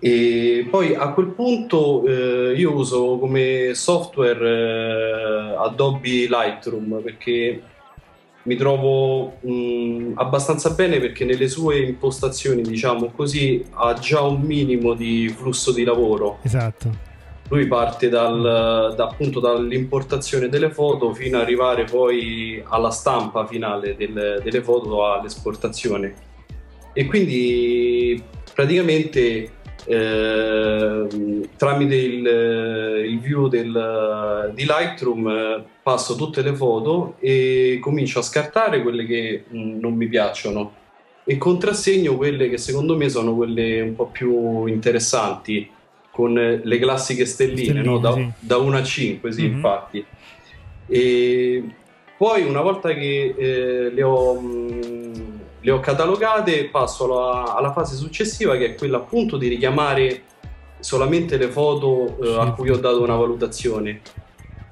[0.00, 7.62] E poi a quel punto eh, io uso come software eh, Adobe Lightroom perché
[8.44, 14.40] mi trovo mh, mm, abbastanza bene perché nelle sue impostazioni, diciamo così, ha già un
[14.40, 16.38] minimo di flusso di lavoro.
[16.42, 17.07] Esatto
[17.48, 23.96] lui parte dal, da, appunto dall'importazione delle foto fino ad arrivare poi alla stampa finale
[23.96, 26.26] del, delle foto all'esportazione.
[26.92, 28.22] E quindi
[28.54, 29.50] praticamente
[29.84, 31.06] eh,
[31.56, 32.26] tramite il,
[33.06, 39.44] il view del, di Lightroom passo tutte le foto e comincio a scartare quelle che
[39.48, 40.74] non mi piacciono.
[41.24, 45.76] E contrassegno quelle che secondo me sono quelle un po' più interessanti
[46.18, 47.98] con le classiche stelline, stelline no?
[47.98, 48.28] da, sì.
[48.40, 49.52] da, 1 a 5, sì, mm-hmm.
[49.52, 50.04] infatti.
[50.88, 51.64] E
[52.16, 57.94] poi una volta che eh, le, ho, mh, le, ho, catalogate passo alla, alla, fase
[57.94, 60.22] successiva che è quella appunto di richiamare
[60.80, 64.00] solamente le foto eh, a cui ho dato una valutazione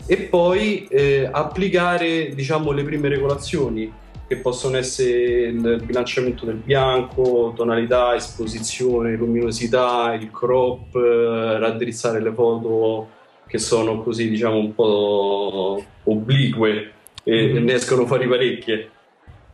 [0.04, 3.92] e poi eh, applicare diciamo le prime regolazioni
[4.26, 12.32] che possono essere il bilanciamento del bianco, tonalità, esposizione, luminosità, il crop, eh, raddrizzare le
[12.32, 13.08] foto
[13.46, 17.64] che sono così diciamo un po' oblique e mm-hmm.
[17.64, 18.90] ne escono fuori parecchie.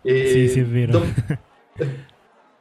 [0.02, 0.92] E sì, sì, è vero.
[0.92, 1.06] Do-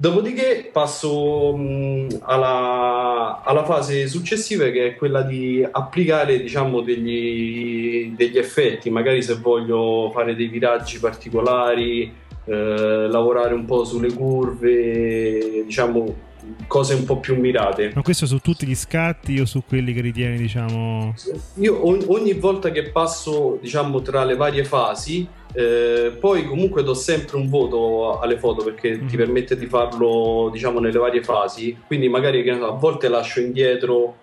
[0.02, 8.40] Dopodiché passo mh, alla, alla, fase successiva che è quella di applicare diciamo, degli, degli,
[8.40, 12.12] effetti, magari se voglio fare dei viraggi particolari,
[12.46, 16.30] eh, lavorare un po' sulle curve, diciamo
[16.66, 17.92] cose un po' più mirate.
[17.94, 21.14] Ma questo su tutti gli scatti o su quelli che ritieni, diciamo?
[21.58, 27.38] Io ogni volta che passo, diciamo, tra le varie fasi, eh, poi comunque do sempre
[27.38, 29.08] un voto alle foto perché mm.
[29.08, 34.16] ti permette di farlo diciamo nelle varie fasi quindi magari a volte lascio indietro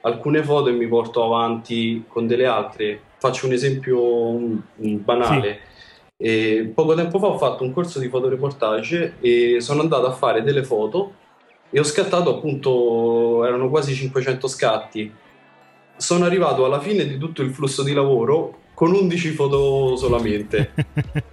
[0.00, 4.36] alcune foto e mi porto avanti con delle altre faccio un esempio
[4.74, 5.60] banale
[6.16, 6.24] sì.
[6.24, 10.42] e poco tempo fa ho fatto un corso di fotoreportage e sono andato a fare
[10.42, 11.14] delle foto
[11.70, 15.12] e ho scattato appunto erano quasi 500 scatti
[15.96, 20.72] sono arrivato alla fine di tutto il flusso di lavoro con 11 foto solamente.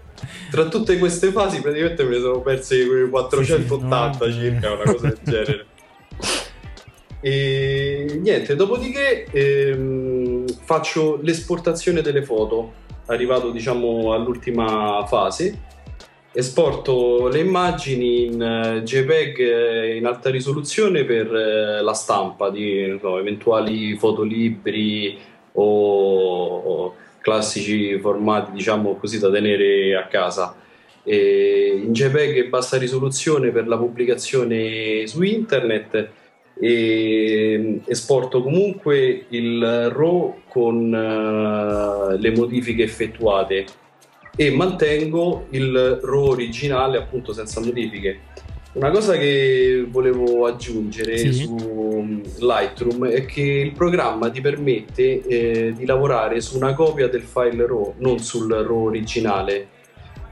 [0.52, 4.74] Tra tutte queste fasi praticamente me ne sono perse 480 sì, circa, no.
[4.76, 5.66] una cosa del genere.
[7.24, 12.74] E niente, dopodiché ehm, faccio l'esportazione delle foto,
[13.08, 15.70] arrivato diciamo all'ultima fase,
[16.34, 22.98] esporto le immagini in uh, JPEG eh, in alta risoluzione per uh, la stampa di
[23.02, 25.18] so, eventuali fotolibri
[25.54, 30.56] o classici formati diciamo così da tenere a casa
[31.04, 36.10] e in JPEG bassa risoluzione per la pubblicazione su internet
[36.60, 43.66] e esporto comunque il RAW con uh, le modifiche effettuate
[44.36, 48.20] e mantengo il RAW originale appunto senza modifiche.
[48.74, 51.34] Una cosa che volevo aggiungere sì.
[51.34, 57.24] su Lightroom è che il programma ti permette eh, di lavorare su una copia del
[57.24, 59.68] file RAW, non sul RAW originale.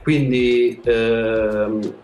[0.02, 1.94] Quindi ehm,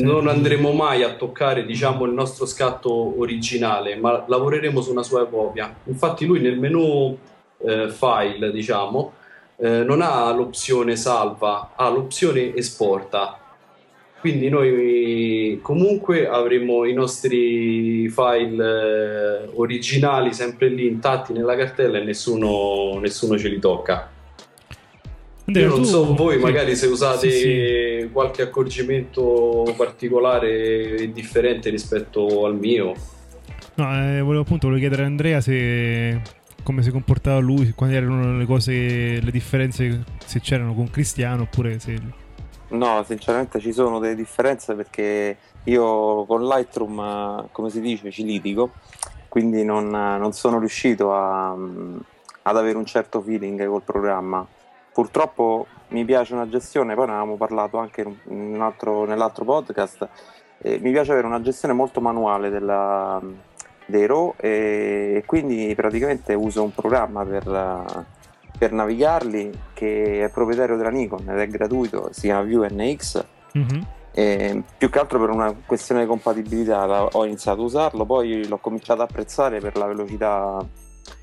[0.00, 5.26] non andremo mai a toccare diciamo, il nostro scatto originale, ma lavoreremo su una sua
[5.26, 5.76] copia.
[5.84, 7.18] Infatti lui nel menu
[7.58, 9.12] eh, file, diciamo,
[9.56, 13.41] eh, non ha l'opzione salva, ha l'opzione esporta
[14.22, 22.04] quindi noi comunque avremo i nostri file eh, originali sempre lì intatti nella cartella e
[22.04, 24.08] nessuno, nessuno ce li tocca.
[25.46, 28.08] Io non so voi magari se usate sì, sì.
[28.12, 32.94] qualche accorgimento particolare e differente rispetto al mio.
[33.74, 36.22] No, eh, volevo appunto volevo chiedere a Andrea se
[36.62, 41.80] come si comportava lui, quali erano le cose, le differenze se c'erano con Cristiano oppure
[41.80, 42.20] se
[42.72, 48.70] No, sinceramente ci sono delle differenze perché io con Lightroom, come si dice, ci litigo,
[49.28, 54.46] quindi non, non sono riuscito a, ad avere un certo feeling col programma.
[54.90, 58.06] Purtroppo mi piace una gestione, poi ne avevamo parlato anche
[58.58, 60.08] altro, nell'altro podcast,
[60.58, 63.20] eh, mi piace avere una gestione molto manuale della,
[63.84, 68.06] dei RAW e, e quindi praticamente uso un programma per
[68.62, 73.24] per navigarli che è proprietario della Nikon ed è gratuito, si chiama View NX.
[73.58, 73.82] Mm-hmm.
[74.12, 78.58] E più che altro per una questione di compatibilità ho iniziato a usarlo, poi l'ho
[78.58, 80.64] cominciato ad apprezzare per la velocità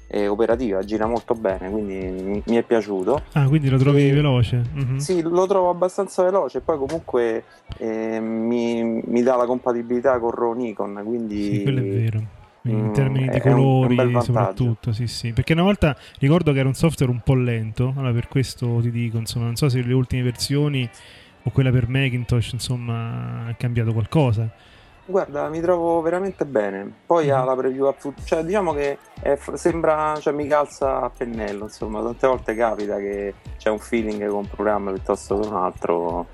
[0.08, 3.22] eh, operativa, gira molto bene, quindi mi, mi è piaciuto.
[3.32, 4.62] Ah, quindi lo trovi e, veloce?
[4.76, 4.98] Mm-hmm.
[4.98, 7.46] Sì, lo trovo abbastanza veloce, poi comunque
[7.78, 11.54] eh, mi, mi, dà la compatibilità con RAW Nikon, quindi...
[11.54, 15.34] Sì, quello è vero in mm, termini di colori soprattutto sì sì.
[15.34, 18.92] Perché una volta ricordo che era un software un po' lento allora per questo ti
[18.92, 20.90] dico insomma non so se le ultime versioni
[21.44, 24.50] o quella per Macintosh insomma è cambiato qualcosa.
[25.10, 26.92] Guarda, mi trovo veramente bene.
[27.06, 27.32] Poi mm.
[27.32, 32.04] ha la preview up, cioè diciamo che è, sembra, cioè mi calza a pennello, insomma,
[32.04, 36.28] tante volte capita che c'è un feeling con un programma piuttosto che un altro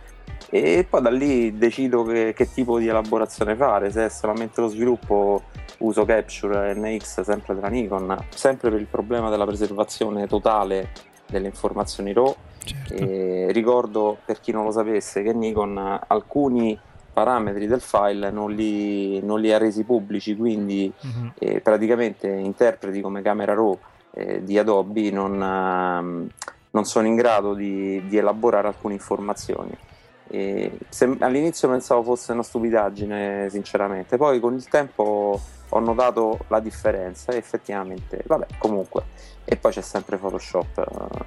[0.63, 4.68] e poi da lì decido che, che tipo di elaborazione fare, se è solamente lo
[4.68, 5.44] sviluppo
[5.80, 10.89] uso Capture NX sempre della Nikon, sempre per il problema della preservazione totale
[11.28, 12.36] delle informazioni RAW.
[12.65, 13.52] Certo.
[13.52, 16.80] ricordo per chi non lo sapesse che Nikon alcuni
[17.13, 21.32] parametri del file non li, non li ha resi pubblici, quindi uh-huh.
[21.38, 23.78] eh, praticamente interpreti come camera RAW
[24.12, 26.30] eh, di Adobe non, uh,
[26.72, 29.78] non, sono in grado di, di elaborare alcune informazioni.
[30.27, 37.31] Se, all'inizio pensavo fosse una stupidaggine, sinceramente, poi con il tempo ho notato la differenza
[37.31, 39.03] e effettivamente, vabbè, comunque.
[39.43, 41.23] E poi c'è sempre Photoshop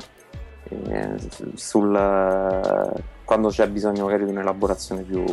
[0.68, 1.16] eh,
[1.54, 5.24] sul, eh, quando c'è bisogno magari di un'elaborazione più,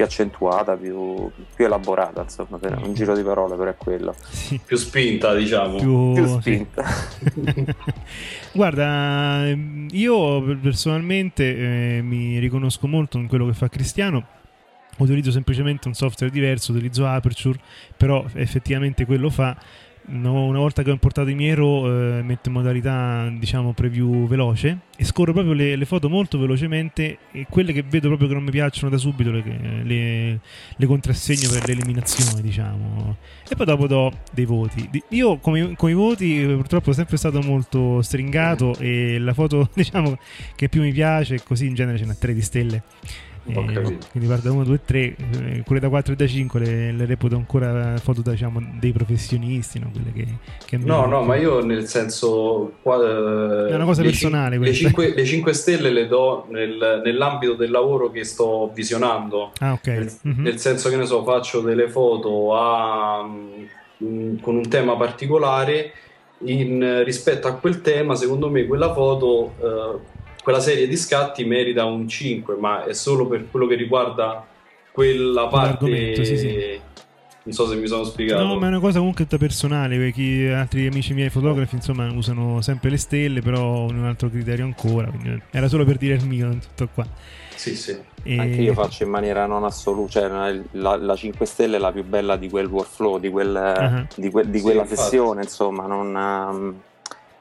[0.00, 4.14] più accentuata, più, più, elaborata, insomma, un giro di parole però è quello.
[4.30, 4.58] Sì.
[4.64, 5.76] Più spinta, diciamo.
[5.76, 6.84] Più, più spinta.
[6.86, 7.66] Sì.
[8.52, 9.44] Guarda,
[9.90, 14.38] io personalmente eh, mi riconosco molto in quello che fa Cristiano
[14.96, 17.58] utilizzo semplicemente un software diverso, utilizzo Aperture,
[17.96, 19.56] però effettivamente quello fa
[20.12, 24.26] No, una volta che ho importato i miei RAW eh, metto in modalità diciamo preview
[24.26, 28.34] veloce e scorro proprio le, le, foto molto velocemente e quelle che vedo proprio che
[28.34, 29.42] non mi piacciono da subito le,
[29.84, 30.40] le,
[30.76, 33.16] le contrassegno per l'eliminazione diciamo.
[33.48, 34.88] E poi dopo do dei voti.
[35.10, 40.18] Io con i voti purtroppo sono sempre stato molto stringato e la foto diciamo
[40.56, 42.82] che più mi piace così in genere ce n'è 3 di stelle
[43.46, 45.16] eh, quindi guarda 1, 2, 3,
[45.64, 49.90] quelle da 4 e da 5 le, le reputo ancora foto diciamo, dei professionisti, no?
[49.90, 50.26] Quelle che,
[50.66, 52.72] che no, no, ma io nel senso...
[52.82, 52.96] Qua,
[53.68, 54.58] è una cosa personale.
[54.58, 59.52] le, 5, le 5 stelle le do nel, nell'ambito del lavoro che sto visionando.
[59.58, 59.86] Ah, ok.
[59.86, 60.42] Nel, mm-hmm.
[60.42, 65.92] nel senso che ne so, faccio delle foto a, mm, con un tema particolare.
[66.42, 69.98] In, rispetto a quel tema, secondo me quella foto eh,
[70.42, 74.46] quella serie di scatti merita un 5, ma è solo per quello che riguarda
[74.92, 76.24] quella parte.
[76.24, 76.80] Sì, sì.
[77.42, 78.44] Non so se mi sono spiegato.
[78.44, 82.90] No, ma è una cosa comunque personale, perché altri amici miei fotografi, insomma, usano sempre
[82.90, 85.10] le stelle, però un altro criterio ancora.
[85.50, 87.06] Era solo per dire il mio, tutto qua.
[87.54, 87.98] Sì, sì.
[88.22, 88.38] E...
[88.38, 92.04] Anche io faccio in maniera non assoluta, cioè la, la, 5 stelle è la più
[92.04, 94.06] bella di quel workflow, di, quel, uh-huh.
[94.14, 96.14] di, que, di quella sessione, insomma, non...
[96.14, 96.74] Um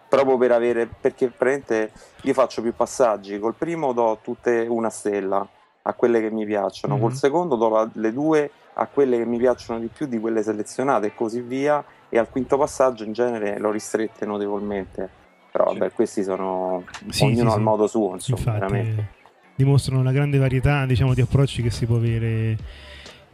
[0.10, 1.91] proprio per avere perché praticamente
[2.24, 3.39] io faccio più passaggi.
[3.39, 5.47] Col primo do tutte una stella
[5.84, 6.95] a quelle che mi piacciono.
[6.95, 7.03] Mm-hmm.
[7.03, 10.43] col secondo do la, le due a quelle che mi piacciono di più di quelle
[10.43, 11.84] selezionate e così via.
[12.10, 15.18] E al quinto passaggio in genere l'ho ristrette notevolmente.
[15.51, 17.60] Però vabbè questi sono sì, ognuno sì, al sì.
[17.60, 19.07] modo suo insomma Infatti, veramente.
[19.55, 22.57] dimostrano una grande varietà diciamo, di approcci che si può avere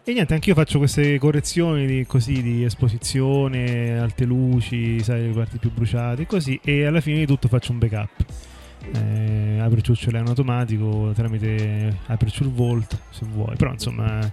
[0.08, 5.58] e niente, anch'io faccio queste correzioni di, così di esposizione, alte luci, sai, le parti
[5.58, 8.26] più bruciate, così, e alla fine di tutto faccio un backup.
[8.94, 14.32] Eh, Aperture è un automatico tramite Aperture Vault se vuoi, però insomma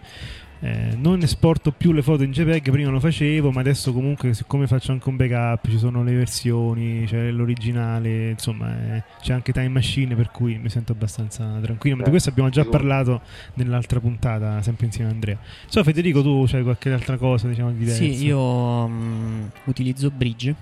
[0.63, 4.69] eh, non esporto più le foto in JPEG, prima lo facevo, ma adesso comunque siccome
[4.69, 9.69] faccio anche un backup, ci sono le versioni, c'è l'originale, insomma eh, c'è anche Time
[9.69, 13.23] Machine per cui mi sento abbastanza tranquillo, ma di questo abbiamo già parlato
[13.55, 15.39] nell'altra puntata, sempre insieme a Andrea.
[15.67, 18.01] So Federico, tu c'hai qualche altra cosa diciamo diversa?
[18.01, 20.55] Sì, io um, utilizzo Bridge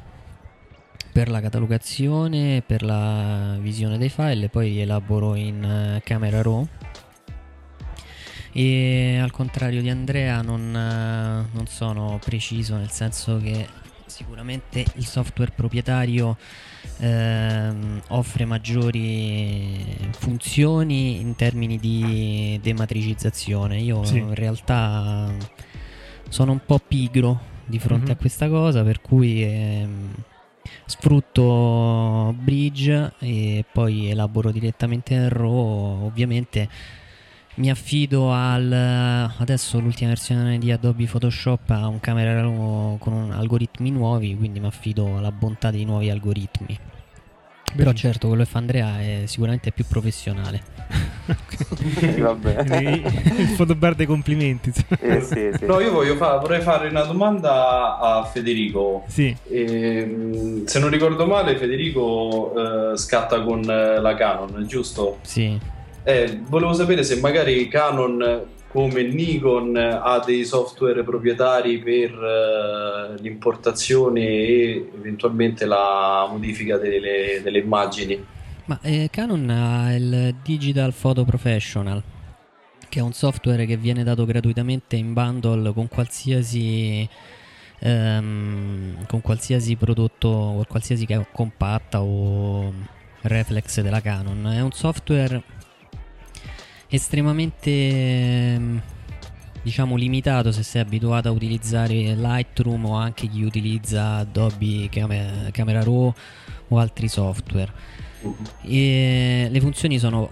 [1.13, 6.41] per la catalogazione, per la visione dei file e poi li elaboro in uh, Camera
[6.41, 6.67] Raw
[8.53, 13.67] e al contrario di Andrea non, eh, non sono preciso nel senso che
[14.07, 16.37] sicuramente il software proprietario
[16.99, 23.79] ehm, offre maggiori funzioni in termini di dematricizzazione.
[23.81, 24.19] Io sì.
[24.19, 25.33] in realtà
[26.29, 28.15] sono un po' pigro di fronte mm-hmm.
[28.15, 30.13] a questa cosa, per cui ehm,
[30.85, 36.05] sfrutto Bridge e poi elaboro direttamente in RAW.
[36.05, 36.69] Ovviamente
[37.61, 43.91] mi affido al adesso l'ultima versione di Adobe Photoshop ha un camera con un, algoritmi
[43.91, 46.79] nuovi quindi mi affido alla bontà dei nuovi algoritmi.
[47.77, 50.61] Però certo quello che fa Andrea è sicuramente più professionale.
[52.11, 54.73] Il fotobar dei complimenti.
[54.99, 55.67] Eh, sì, sì.
[55.71, 59.05] no io voglio fa- vorrei fare una domanda a Federico.
[59.07, 59.37] Sì.
[59.49, 65.19] E, se non ricordo male Federico eh, scatta con la Canon giusto?
[65.23, 73.21] sì eh, volevo sapere se magari Canon come Nikon ha dei software proprietari per uh,
[73.21, 78.25] l'importazione e eventualmente la modifica delle, delle immagini.
[78.67, 82.01] Ma eh, Canon ha il Digital Photo Professional,
[82.89, 87.09] che è un software che viene dato gratuitamente in bundle con qualsiasi,
[87.81, 92.73] um, con qualsiasi prodotto, qualsiasi compatta o
[93.23, 94.47] reflex della Canon.
[94.47, 95.43] È un software
[96.91, 98.83] estremamente ehm,
[99.63, 105.83] diciamo limitato se sei abituato a utilizzare Lightroom o anche chi utilizza Adobe Camera, Camera
[105.83, 106.13] Raw
[106.69, 107.73] o altri software.
[108.63, 110.31] E le funzioni sono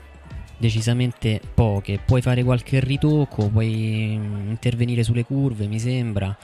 [0.59, 2.01] decisamente poche.
[2.05, 6.37] Puoi fare qualche ritocco puoi intervenire sulle curve mi sembra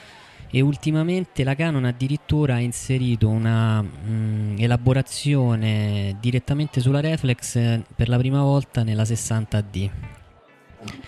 [0.55, 8.09] e ultimamente la Canon addirittura ha inserito una mh, mm, elaborazione direttamente sulla reflex per
[8.09, 9.90] la prima volta nella 60D.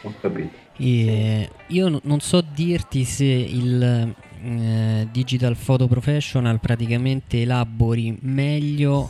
[0.02, 0.50] Ho capito.
[0.78, 9.08] E io n- non so dirti se il eh, Digital Photo Professional praticamente elabori meglio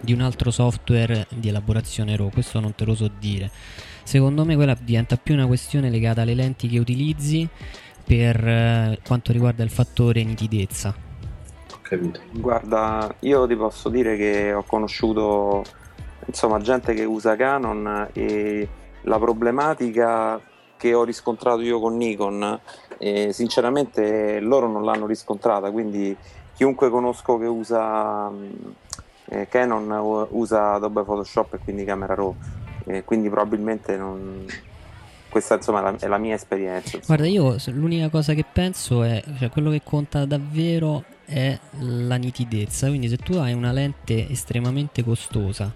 [0.00, 3.50] di un altro software di elaborazione RAW, questo non te lo so dire.
[4.02, 7.46] Secondo me quella diventa più una questione legata alle lenti che utilizzi
[8.08, 10.94] per eh, quanto riguarda il fattore nitidezza.
[11.70, 12.20] Ho capito.
[12.32, 15.62] Guarda, io ti posso dire che ho conosciuto
[16.24, 18.68] insomma gente che usa Canon e
[19.02, 20.40] la problematica
[20.76, 22.60] che ho riscontrato io con Nikon
[22.98, 26.14] eh, sinceramente loro non l'hanno riscontrata quindi
[26.54, 28.30] chiunque conosco che usa
[29.24, 32.34] eh, Canon usa Adobe Photoshop e quindi Camera Raw
[32.84, 34.44] eh, quindi probabilmente non,
[35.28, 36.96] questa insomma è la mia esperienza.
[36.96, 37.16] Insomma.
[37.16, 42.88] Guarda, io l'unica cosa che penso è, cioè quello che conta davvero è la nitidezza,
[42.88, 45.72] quindi se tu hai una lente estremamente costosa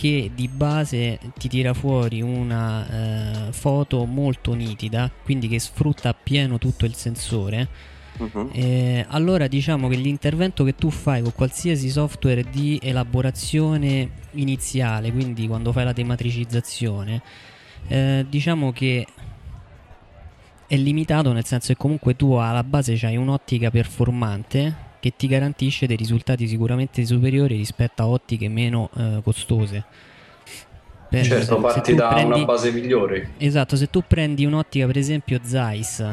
[0.00, 6.56] che di base ti tira fuori una eh, foto molto nitida, quindi che sfrutta appieno
[6.56, 7.68] tutto il sensore,
[8.16, 8.48] uh-huh.
[8.50, 15.46] eh, allora diciamo che l'intervento che tu fai con qualsiasi software di elaborazione iniziale, quindi
[15.46, 17.20] quando fai la dematricizzazione,
[17.88, 19.06] eh, diciamo che
[20.66, 25.86] è limitato nel senso che comunque tu alla base hai un'ottica performante che ti garantisce
[25.86, 29.84] dei risultati sicuramente superiori rispetto a ottiche meno eh, costose.
[31.08, 33.30] Per, certo, parti da prendi, una base migliore.
[33.38, 36.04] Esatto, se tu prendi un'ottica per esempio Zeiss,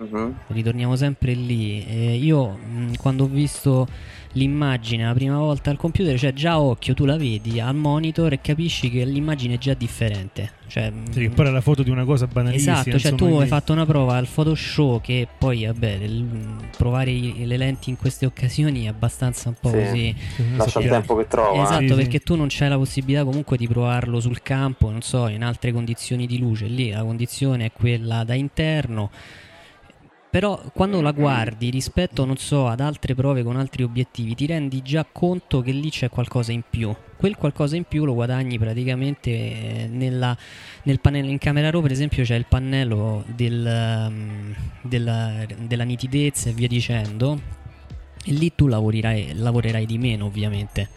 [0.00, 0.34] uh-huh.
[0.48, 3.86] ritorniamo sempre lì, eh, io mh, quando ho visto
[4.34, 8.32] l'immagine la prima volta al computer, cioè già a occhio tu la vedi al monitor
[8.32, 10.52] e capisci che l'immagine è già differente.
[10.68, 12.80] Cioè, sì, poi è la foto di una cosa banalissima.
[12.80, 15.98] Esatto, cioè tu hai fatto una prova al Photoshop che poi, vabbè,
[16.76, 19.76] provare le lenti in queste occasioni è abbastanza un po' sì.
[19.78, 20.16] così.
[20.54, 21.60] Lascia il tempo che trova.
[21.60, 22.24] Esatto, sì, perché sì.
[22.24, 26.28] tu non c'hai la possibilità comunque di provarlo sul campo, non so, in altre condizioni
[26.28, 26.66] di luce.
[26.66, 29.10] Lì la condizione è quella da interno
[30.30, 34.80] però quando la guardi rispetto, non so, ad altre prove con altri obiettivi, ti rendi
[34.80, 36.94] già conto che lì c'è qualcosa in più.
[37.16, 40.36] Quel qualcosa in più lo guadagni praticamente eh, nella,
[40.84, 41.30] nel pannello.
[41.30, 46.68] In camera RAW, per esempio, c'è il pannello del, um, della, della nitidezza e via
[46.68, 47.40] dicendo.
[48.24, 50.88] E lì tu lavorerai, lavorerai di meno, ovviamente.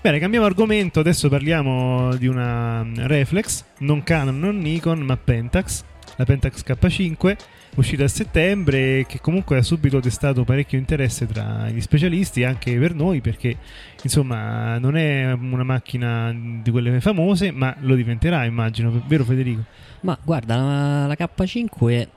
[0.00, 0.98] Bene, cambiamo argomento.
[0.98, 5.84] Adesso parliamo di una reflex, non Canon, non Nikon, ma Pentax
[6.16, 7.36] la Pentax K5
[7.76, 12.94] uscita a settembre che comunque ha subito destato parecchio interesse tra gli specialisti anche per
[12.94, 13.56] noi perché
[14.02, 19.64] insomma non è una macchina di quelle famose ma lo diventerà immagino, vero Federico?
[20.00, 22.08] Ma guarda, la, la K5 è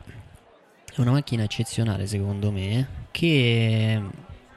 [0.98, 4.02] una macchina eccezionale secondo me che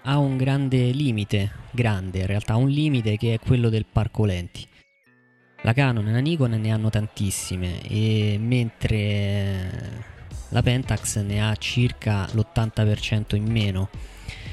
[0.04, 4.66] ha un grande limite, grande in realtà, un limite che è quello del parco lenti
[5.62, 7.80] la Canon e la Nikon ne hanno tantissime,
[8.38, 9.70] mentre
[10.48, 13.88] la Pentax ne ha circa l'80% in meno.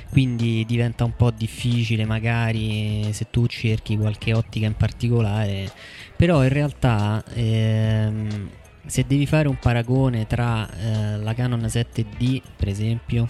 [0.09, 5.71] Quindi diventa un po' difficile magari se tu cerchi qualche ottica in particolare,
[6.15, 8.49] però in realtà ehm,
[8.87, 13.27] se devi fare un paragone tra eh, la Canon 7D per esempio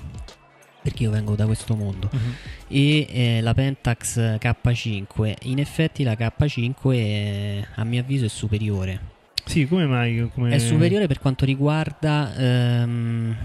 [0.81, 2.33] perché io vengo da questo mondo, uh-huh.
[2.67, 5.35] e eh, la Pentax K5.
[5.43, 9.17] In effetti la K5 è, a mio avviso è superiore.
[9.45, 10.29] Sì, come mai?
[10.33, 10.51] Come...
[10.51, 13.35] È superiore per quanto riguarda ehm,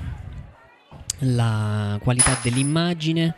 [1.21, 3.35] la qualità dell'immagine,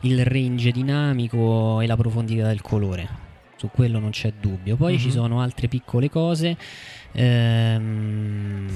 [0.00, 3.28] il range dinamico e la profondità del colore.
[3.56, 4.76] Su quello non c'è dubbio.
[4.76, 4.98] Poi uh-huh.
[4.98, 5.12] ci mhm.
[5.12, 6.56] sono altre piccole cose.
[7.12, 8.68] Ehm,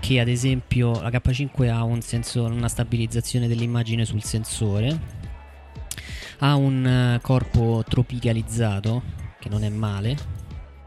[0.00, 4.98] che ad esempio la K5 ha un sensore, una stabilizzazione dell'immagine sul sensore,
[6.38, 9.02] ha un uh, corpo tropicalizzato
[9.38, 10.16] che non è male.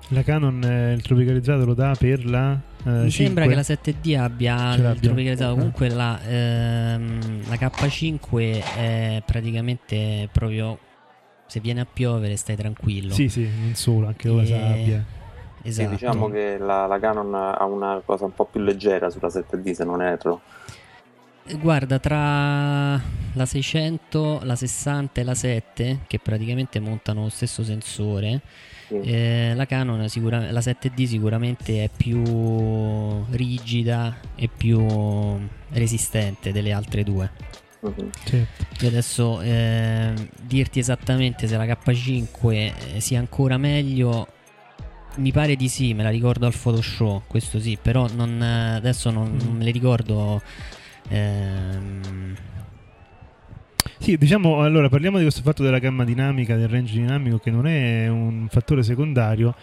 [0.09, 2.51] La Canon eh, il tropicalizzato lo dà per la
[2.83, 3.11] uh, Mi 5.
[3.11, 5.55] sembra che la 7D abbia il tropicalizzato.
[5.55, 10.77] Comunque la, ehm, la K5 è praticamente proprio
[11.47, 13.13] se viene a piovere stai tranquillo.
[13.13, 15.05] Sì, sì, non solo, anche con la sabbia.
[15.63, 15.89] Esatto.
[15.89, 19.71] Sì, diciamo che la, la, Canon ha una cosa un po' più leggera sulla 7D
[19.71, 20.41] se non erro.
[21.59, 23.01] Guarda, tra
[23.33, 28.41] la 600, la 60 e la 7, che praticamente montano lo stesso sensore,
[28.87, 28.99] sì.
[29.01, 32.23] eh, la Canon sicuramente, la 7D sicuramente è più
[33.31, 34.85] rigida e più
[35.69, 37.31] resistente delle altre due.
[37.81, 38.09] Uh-huh.
[38.23, 38.65] Certo.
[38.81, 44.27] Io adesso eh, dirti esattamente se la K5 eh, sia ancora meglio
[45.17, 49.37] mi pare di sì, me la ricordo al Photoshop, questo sì, però non, adesso non,
[49.43, 50.41] non, me le ricordo.
[51.09, 52.35] Ehm...
[53.97, 57.67] Sì, diciamo, allora parliamo di questo fatto della gamma dinamica, del range dinamico, che non
[57.67, 59.53] è un fattore secondario,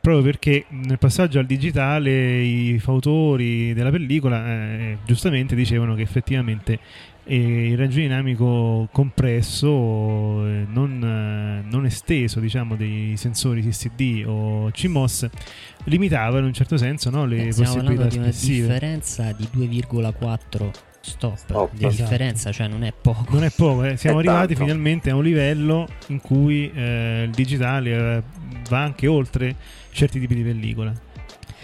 [0.00, 6.78] proprio perché nel passaggio al digitale i fautori della pellicola eh, giustamente dicevano che effettivamente
[7.24, 9.68] e il range dinamico compresso,
[10.46, 15.28] eh, non, eh, non, esteso diciamo, dei sensori CCD o CMOS
[15.84, 20.70] limitava in un certo senso no, le eh, possibilità di una differenza di 2,4
[21.00, 22.02] stop, stop di esatto.
[22.02, 23.26] differenza, cioè non è poco.
[23.28, 23.96] Non è poco, eh.
[23.96, 24.64] siamo è arrivati tanto.
[24.64, 28.22] finalmente a un livello in cui eh, il digitale eh,
[28.68, 29.54] va anche oltre
[29.90, 30.92] certi tipi di pellicola.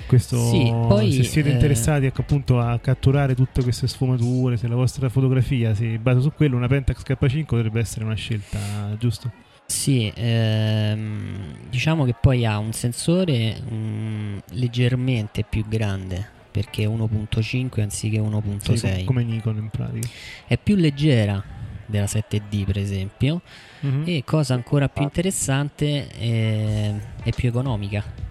[0.09, 1.53] Questo, sì, poi, se siete eh...
[1.53, 6.33] interessati ecco, appunto a catturare tutte queste sfumature, se la vostra fotografia si basa su
[6.35, 8.59] quello, una Pentax K5 potrebbe essere una scelta,
[8.99, 9.31] giusto?
[9.67, 17.81] Sì, ehm, diciamo che poi ha un sensore um, leggermente più grande perché è 1.5
[17.83, 18.75] anziché 1.6.
[18.75, 20.09] Sì, come Nikon in pratica.
[20.47, 21.45] È più leggera
[21.85, 23.43] della 7D per esempio
[23.85, 24.03] mm-hmm.
[24.07, 28.28] e cosa ancora più interessante è, è più economica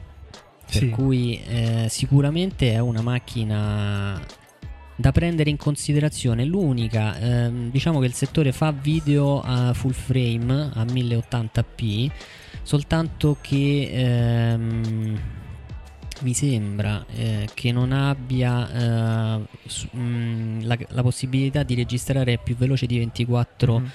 [0.69, 0.89] per sì.
[0.89, 4.21] cui eh, sicuramente è una macchina
[4.95, 6.43] da prendere in considerazione.
[6.43, 12.09] L'unica, ehm, diciamo che il settore fa video a full frame a 1080p,
[12.63, 15.19] soltanto che ehm,
[16.21, 22.39] mi sembra eh, che non abbia eh, su, mh, mm, la, la, possibilità di registrare
[22.39, 23.85] più veloce di 24 mm.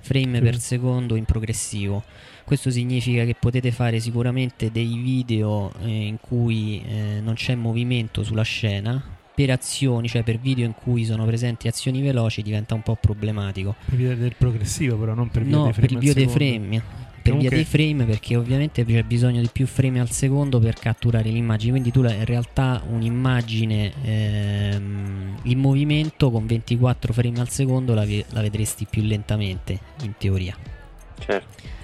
[0.00, 0.42] Frame mm.
[0.42, 2.02] per secondo in progressivo.
[2.44, 8.22] Questo significa che potete fare sicuramente dei video eh, in cui eh, non c'è movimento
[8.22, 9.16] sulla scena.
[9.34, 13.76] Per azioni, cioè per video in cui sono presenti azioni veloci, diventa un po' problematico.
[13.84, 15.88] Per via del progressivo, però, non per via no, dei frame.
[15.88, 16.82] Per via dei frame.
[17.30, 21.28] Per via dei frame, perché ovviamente c'è bisogno di più frame al secondo per catturare
[21.28, 21.72] l'immagine.
[21.72, 28.40] Quindi tu in realtà un'immagine ehm, in movimento con 24 frame al secondo la, la
[28.40, 30.56] vedresti più lentamente, in teoria.
[31.18, 31.76] Certo.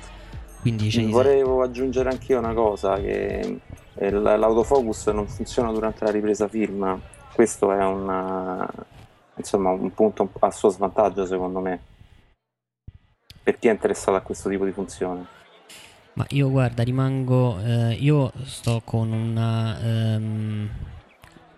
[0.61, 3.61] Quindi sì, volevo aggiungere anche io una cosa, che
[3.95, 7.01] l'autofocus non funziona durante la ripresa film
[7.35, 8.67] questo è un,
[9.35, 11.81] insomma, un punto a suo svantaggio secondo me
[13.45, 15.27] per chi è interessato a questo tipo di funzione.
[16.15, 17.61] Ma io guarda, rimango.
[17.61, 19.79] Eh, io sto con una.
[20.17, 20.71] Um,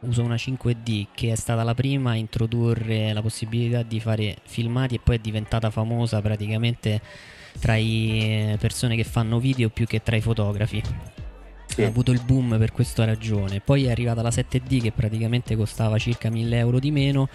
[0.01, 4.97] uso una 5D che è stata la prima a introdurre la possibilità di fare filmati
[4.97, 7.01] e poi è diventata famosa praticamente
[7.59, 10.83] tra le persone che fanno video più che tra i fotografi.
[11.67, 11.83] Sì.
[11.83, 13.61] Ha avuto il boom per questa ragione.
[13.61, 17.29] Poi è arrivata la 7D che praticamente costava circa 1000 euro di meno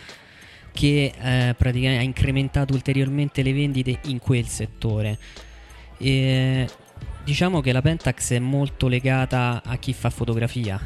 [0.71, 5.17] che eh, praticamente ha incrementato ulteriormente le vendite in quel settore.
[5.97, 6.67] E
[7.23, 10.79] diciamo che la Pentax è molto legata a chi fa fotografia.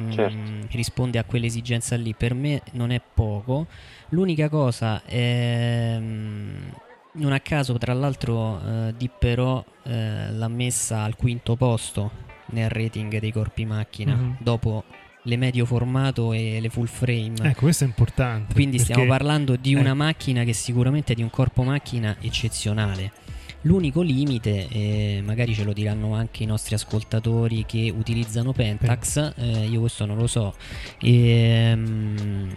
[0.00, 0.36] Mm, certo.
[0.70, 2.14] risponde a quell'esigenza lì.
[2.14, 3.66] Per me non è poco.
[4.10, 5.96] L'unica cosa è.
[5.98, 6.68] Mm,
[7.12, 13.18] non a caso, tra l'altro, eh, Dipperò eh, l'ha messa al quinto posto nel rating
[13.18, 14.32] dei corpi macchina mm-hmm.
[14.38, 14.84] dopo
[15.22, 17.34] le medio formato e le full frame.
[17.42, 18.54] Ecco, questo è importante.
[18.54, 18.92] Quindi perché...
[18.92, 19.94] stiamo parlando di una eh.
[19.94, 23.12] macchina che sicuramente è di un corpo macchina eccezionale.
[23.62, 29.66] L'unico limite, eh, magari ce lo diranno anche i nostri ascoltatori che utilizzano Pentax, eh,
[29.66, 30.54] io questo non lo so,
[30.98, 32.48] ehm,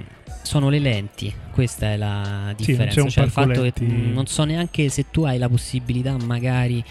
[0.44, 3.02] sono le lenti, questa è la differenza.
[3.02, 3.86] Sì, cioè il fatto lenti...
[3.86, 6.82] che non so neanche se tu hai la possibilità magari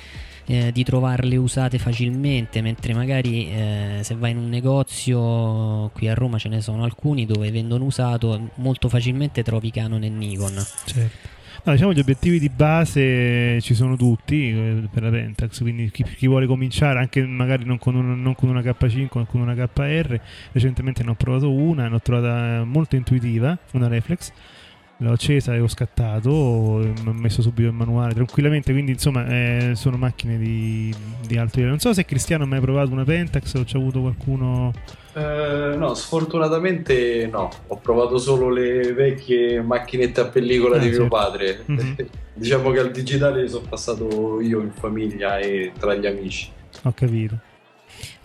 [0.46, 6.14] eh, di trovarle usate facilmente, mentre magari eh, se vai in un negozio, qui a
[6.14, 10.64] Roma ce ne sono alcuni dove vendono usato, molto facilmente trovi Canon e Nikon.
[10.84, 11.40] Certo.
[11.64, 16.02] No, diciamo gli obiettivi di base ci sono tutti eh, per la Pentax, quindi chi,
[16.02, 19.54] chi, vuole cominciare anche magari non con, un, non con, una K5 ma con una
[19.54, 20.20] KR,
[20.50, 24.32] recentemente ne ho provato una, l'ho trovata molto intuitiva, una reflex
[25.02, 29.96] l'ho accesa e ho scattato, ho messo subito il manuale tranquillamente, quindi insomma eh, sono
[29.96, 30.94] macchine di,
[31.26, 31.70] di, alto livello.
[31.70, 34.72] Non so se Cristiano ha mai provato una Pentax o c'è avuto qualcuno...
[35.14, 41.00] Eh, no, sfortunatamente no, ho provato solo le vecchie macchinette a pellicola ah, di certo.
[41.00, 41.64] mio padre.
[41.70, 41.94] Mm-hmm.
[42.34, 46.50] diciamo che al digitale sono passato io in famiglia e tra gli amici.
[46.84, 47.50] Ho capito.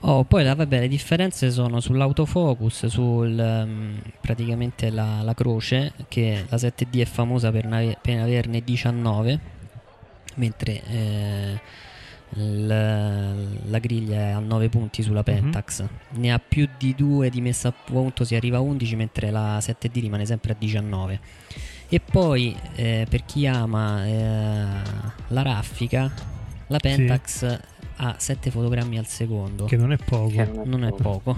[0.02, 6.46] Oh, poi la, vabbè, le differenze sono sull'autofocus, sul um, praticamente la, la, croce, che
[6.48, 9.40] la 7D è famosa per, nave, per averne 19,
[10.36, 11.60] mentre eh,
[12.30, 15.34] la, la, griglia è a 9 punti sulla mhm.
[15.34, 15.82] Pentax.
[15.82, 16.22] Mm-hmm.
[16.22, 19.58] Ne ha più di 2 di messa a punto, si arriva a 11, mentre la
[19.58, 21.20] 7D rimane sempre a 19.
[21.90, 24.66] E poi eh, per chi ama eh,
[25.30, 26.14] la raffica,
[26.68, 27.58] la Pentax...
[27.58, 29.66] Sì a 7 fotogrammi al secondo.
[29.66, 30.64] Che non è poco.
[30.66, 31.38] Non è poco.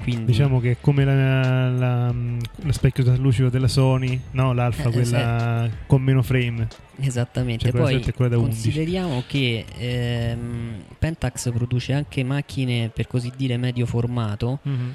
[0.00, 0.26] Quindi...
[0.26, 4.52] Diciamo che è come la, la, lo specchio traslucido della Sony, no?
[4.52, 5.76] L'alfa, eh, quella sì.
[5.86, 6.68] con meno frame.
[7.00, 7.70] Esattamente.
[7.70, 14.60] Cioè, Poi consideriamo che ehm, Pentax produce anche macchine per così dire medio formato.
[14.68, 14.90] Mm-hmm.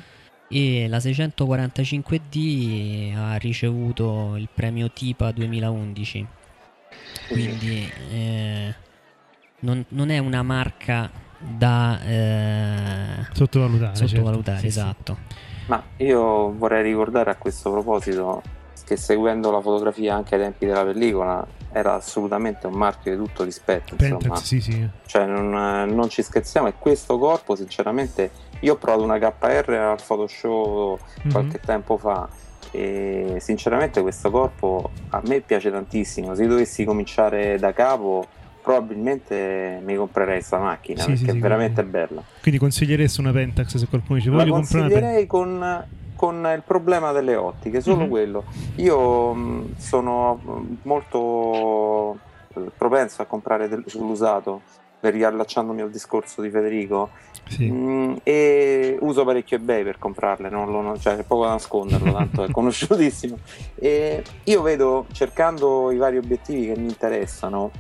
[0.50, 6.26] E la 645D ha ricevuto il premio TIPA 2011.
[7.28, 8.74] Quindi eh,
[9.60, 13.96] non, non è una marca da eh, sottovalutare.
[13.96, 14.08] Certo.
[14.08, 14.68] sottovalutare certo.
[14.68, 15.18] esatto.
[15.30, 15.36] Sì,
[15.68, 18.42] Ma io vorrei ricordare a questo proposito
[18.86, 23.44] che seguendo la fotografia anche ai tempi della pellicola era assolutamente un marchio di tutto
[23.44, 23.96] rispetto.
[23.96, 24.88] Pentax, sì, sì.
[25.06, 25.50] Cioè non,
[25.94, 28.32] non, ci scherziamo e questo corpo sinceramente
[28.62, 31.32] io ho provato una KR al Photoshop mm-hmm.
[31.32, 32.28] qualche tempo fa
[32.72, 36.34] e sinceramente questo corpo a me piace tantissimo.
[36.34, 38.26] Se dovessi cominciare da capo
[38.68, 41.92] probabilmente mi comprerei questa macchina sì, perché sì, è veramente quindi.
[41.92, 42.24] bella.
[42.42, 45.28] Quindi consiglieresti una Pentax se qualcuno dice voglio comprare una Pentax?
[45.28, 48.10] con, con il problema delle ottiche, solo mm-hmm.
[48.10, 48.44] quello.
[48.76, 52.20] Io mh, sono molto
[52.56, 54.62] eh, propenso a comprare del, sull'usato
[55.00, 57.12] riallacciandomi al discorso di Federico
[57.48, 57.70] sì.
[57.70, 62.44] mh, e uso parecchio ebay per comprarle non lo, cioè, è poco da nasconderlo tanto
[62.44, 63.38] è conosciutissimo
[63.76, 67.72] e io vedo cercando i vari obiettivi che mi interessano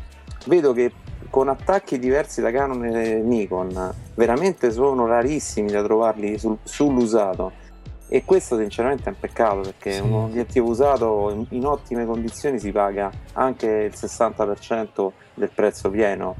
[0.47, 0.91] vedo che
[1.29, 7.65] con attacchi diversi da Canon e Nikon veramente sono rarissimi da trovarli sul, sull'usato.
[8.09, 9.99] E questo sinceramente è un peccato perché sì.
[9.99, 16.37] un obiettivo usato in, in, ottime condizioni si paga anche il 60% del prezzo pieno.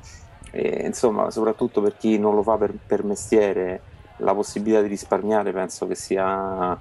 [0.51, 3.82] E, insomma soprattutto per chi non lo fa per, per mestiere
[4.18, 6.80] la possibilità di risparmiare penso che sia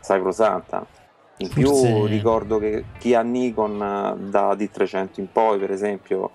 [0.00, 0.84] sacrosanta.
[1.38, 1.92] In Forse...
[1.92, 3.78] più ricordo che chi ha Nikon
[4.30, 6.30] da D300 in poi per esempio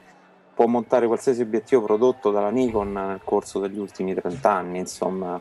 [0.53, 5.39] può montare qualsiasi obiettivo prodotto dalla Nikon nel corso degli ultimi 30 anni, insomma.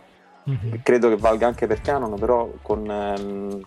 [0.48, 0.80] Mm-hmm.
[0.82, 3.60] Credo che valga anche per Canon, però con, ehm,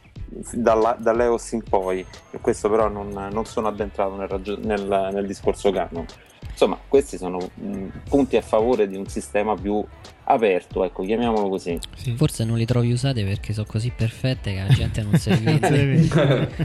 [0.54, 5.28] dalla, dall'EOS in poi, e questo però non, non sono addentrato nel, ragio- nel, nel,
[5.28, 6.06] discorso Canon.
[6.50, 9.84] Insomma, questi sono mh, punti a favore di un sistema più
[10.26, 11.78] aperto, ecco, chiamiamolo così.
[11.96, 12.16] Sì.
[12.16, 15.58] Forse non li trovi usate perché sono così perfette che la gente non se le
[15.60, 16.04] vede.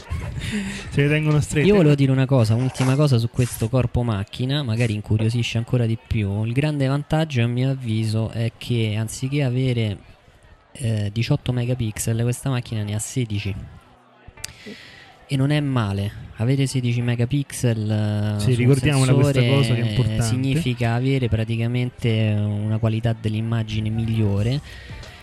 [0.91, 1.67] se le tengono strette.
[1.67, 5.99] Io volevo dire una cosa, un'ultima cosa su questo corpo macchina, magari incuriosisce ancora di
[6.05, 6.45] più.
[6.45, 9.99] Il grande vantaggio, a mio avviso, è che anziché avere
[10.73, 13.55] eh, 18 megapixel, questa macchina ne ha 16
[15.29, 16.26] e non è male.
[16.37, 20.22] Avere 16 megapixel sì, ricordiamola questa cosa che è importante.
[20.22, 24.61] significa avere praticamente una qualità dell'immagine migliore.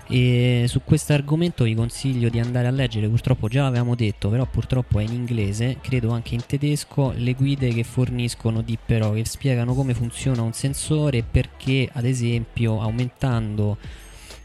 [0.07, 3.07] E su questo argomento vi consiglio di andare a leggere.
[3.07, 7.69] Purtroppo già l'avevamo detto però purtroppo è in inglese credo anche in tedesco le guide
[7.69, 13.77] che forniscono Dippero che spiegano come funziona un sensore perché ad esempio aumentando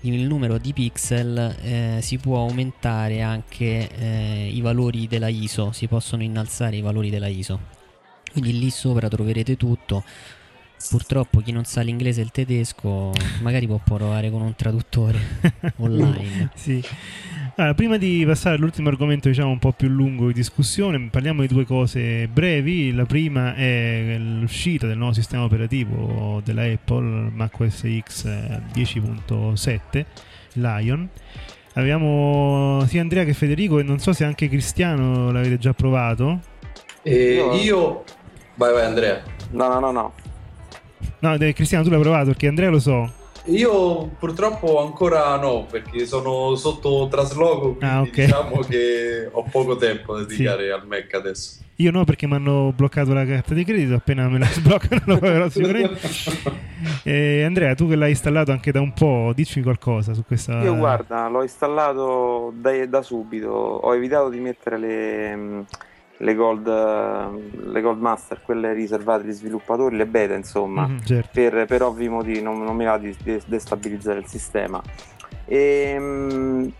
[0.03, 5.87] il numero di pixel eh, si può aumentare anche eh, i valori della ISO, si
[5.87, 7.79] possono innalzare i valori della ISO.
[8.33, 10.05] Quindi lì sopra troverete tutto.
[10.89, 15.19] Purtroppo chi non sa l'inglese e il tedesco magari può provare con un traduttore
[15.77, 16.51] online.
[16.55, 16.83] sì.
[17.57, 21.49] Allora, prima di passare all'ultimo argomento, diciamo un po' più lungo di discussione, parliamo di
[21.49, 22.93] due cose brevi.
[22.93, 28.27] La prima è l'uscita del nuovo sistema operativo della Apple, macOS X
[28.73, 30.05] 10.7,
[30.55, 31.09] Lion.
[31.75, 36.41] Abbiamo sia Andrea che Federico e non so se anche Cristiano l'avete già provato.
[37.03, 38.05] E io...
[38.55, 39.23] Vai, vai Andrea.
[39.51, 40.13] No, no, no, no.
[41.19, 43.13] No, Cristiano tu l'hai provato perché Andrea lo so.
[43.47, 48.27] Io purtroppo ancora no, perché sono sotto trasloco, quindi ah, okay.
[48.27, 50.71] diciamo che ho poco tempo da dedicare sì.
[50.71, 51.59] al Mac adesso.
[51.77, 55.17] Io no, perché mi hanno bloccato la carta di credito, appena me la sbloccano lo
[55.17, 56.01] farò sicuramente.
[57.05, 60.63] eh, Andrea, tu che l'hai installato anche da un po', dici qualcosa su questa...
[60.63, 65.65] Io guarda, l'ho installato da, da subito, ho evitato di mettere le
[66.21, 71.31] le gold, le gold master, quelle riservate agli sviluppatori, le beta insomma, mm, certo.
[71.33, 73.17] per, per, ovvi motivi non, non mi va di
[73.47, 74.83] destabilizzare il sistema.
[75.47, 76.71] E, um,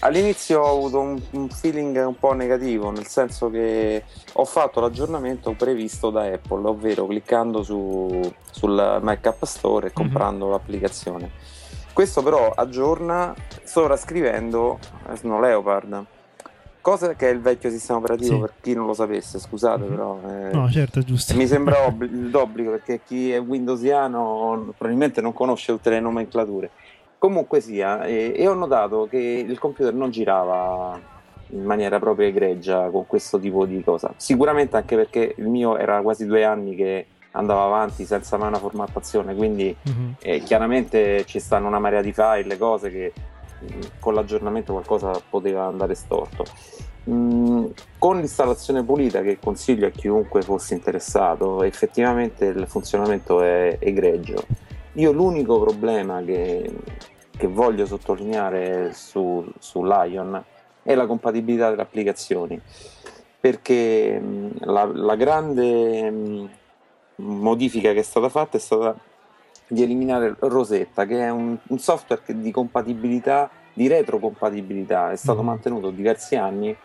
[0.00, 5.52] all'inizio ho avuto un, un, feeling un po' negativo, nel senso che ho fatto l'aggiornamento
[5.52, 8.20] previsto da Apple, ovvero cliccando su,
[8.50, 10.02] sul Mac App Store e mhm.
[10.02, 10.54] comprando mm-hmm.
[10.54, 11.30] l'applicazione.
[11.92, 14.78] Questo però aggiorna sovrascrivendo
[15.14, 16.06] Snow Leopard
[16.80, 18.40] Cosa che è il vecchio sistema operativo sì.
[18.40, 19.90] per chi non lo sapesse, scusate mm-hmm.
[19.90, 20.20] però.
[20.26, 21.34] Eh, no, certo, giusto.
[21.36, 26.70] Mi sembra ob- d'obbligo perché chi è windowsiano probabilmente non conosce tutte le nomenclature.
[27.18, 30.98] Comunque sia, e, e ho notato che il computer non girava
[31.50, 34.12] in maniera proprio egregia con questo tipo di cosa.
[34.16, 38.58] Sicuramente anche perché il mio era quasi due anni che andava avanti senza mai una
[38.58, 40.10] formattazione, quindi mm-hmm.
[40.20, 43.12] eh, chiaramente ci stanno una marea di file, cose che
[43.98, 46.44] con l'aggiornamento qualcosa poteva andare storto.
[47.08, 47.66] Mm,
[47.98, 54.44] con l'installazione pulita che consiglio a chiunque fosse interessato, effettivamente il funzionamento è egregio.
[54.94, 56.70] Io l'unico problema che,
[57.36, 60.42] che voglio sottolineare su, su Lion
[60.82, 62.60] è la compatibilità delle applicazioni,
[63.40, 66.46] perché mm, la, la grande mm,
[67.16, 68.94] modifica che è stata fatta è stata
[69.70, 75.46] di eliminare Rosetta, che è un, un software di compatibilità, di retrocompatibilità, è stato mm-hmm.
[75.46, 76.76] mantenuto diversi anni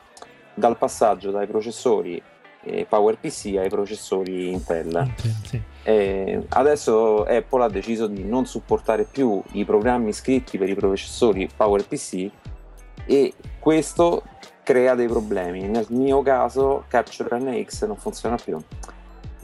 [0.53, 2.21] dal passaggio dai processori
[2.63, 5.13] eh, PowerPC ai processori Intel.
[5.45, 5.59] Sì.
[5.83, 11.49] eh, adesso Apple ha deciso di non supportare più i programmi scritti per i processori
[11.55, 12.29] PowerPC
[13.05, 14.23] e questo
[14.63, 15.67] crea dei problemi.
[15.67, 18.57] Nel mio caso Capture NX non funziona più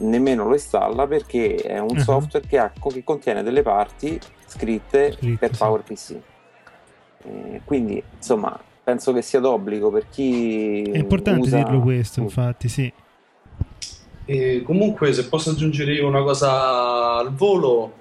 [0.02, 2.00] nemmeno lo installa perché è un uh-huh.
[2.00, 6.18] software che, ha, che, contiene delle parti scritte Scritte, per PowerPC.
[7.24, 10.82] Eh, quindi, insomma, penso che sia d'obbligo per chi.
[10.84, 11.58] È importante usa...
[11.58, 12.92] dirlo questo, infatti, sì.
[14.26, 17.94] E comunque, se posso aggiungere io una cosa al volo,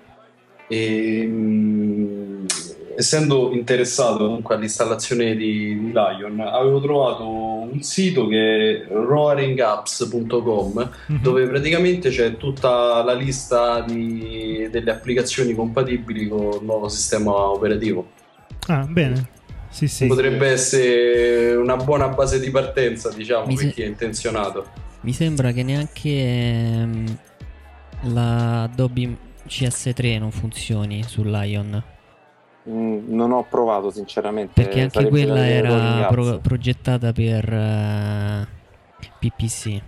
[0.68, 2.46] ehm,
[3.00, 11.22] essendo interessato comunque all'installazione di, di, Lion, avevo trovato un sito che è roaringapps.com mm-hmm.
[11.22, 18.10] dove praticamente c'è tutta la lista di, delle applicazioni compatibili con il nuovo sistema operativo.
[18.66, 19.28] Ah, bene.
[19.70, 20.06] Sì, sì.
[20.06, 23.72] Potrebbe essere una buona base di partenza, diciamo, Mi per se...
[23.72, 24.66] chi è intenzionato.
[25.02, 27.18] Mi sembra che neanche ehm,
[28.12, 29.16] la Adobe
[29.48, 31.82] CS3 non funzioni su Lion.
[32.64, 34.60] Non ho provato sinceramente.
[34.62, 39.80] Perché anche quella era pro- progettata per uh, eh, PPC.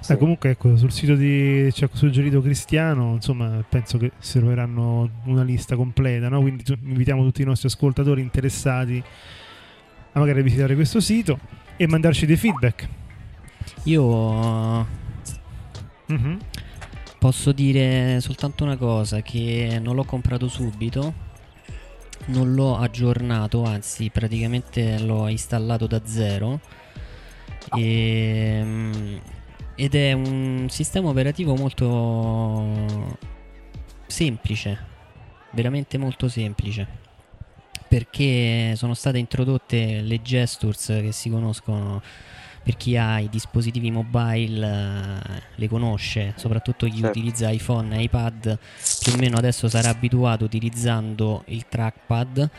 [0.00, 0.12] Sì.
[0.12, 5.10] Ah, comunque ecco, sul sito di ci ha suggerito Cristiano, insomma, penso che si troveranno
[5.24, 6.40] una lista completa, no?
[6.40, 9.02] quindi invitiamo tutti i nostri ascoltatori interessati
[10.12, 11.38] a magari visitare questo sito
[11.76, 12.88] e mandarci dei feedback.
[13.84, 14.86] Io
[16.10, 16.36] mm-hmm.
[17.18, 21.26] posso dire soltanto una cosa, che non l'ho comprato subito
[22.28, 26.60] non l'ho aggiornato, anzi praticamente l'ho installato da zero.
[27.76, 29.20] E, ehm,
[29.74, 33.18] ed è un sistema operativo molto
[34.06, 34.78] semplice,
[35.52, 37.06] veramente molto semplice
[37.88, 42.02] perché sono state introdotte le gestures che si conoscono
[42.68, 47.18] per chi ha i dispositivi mobile eh, le conosce, soprattutto chi certo.
[47.18, 48.58] utilizza iPhone e iPad,
[49.02, 52.50] più o meno adesso sarà abituato utilizzando il trackpad.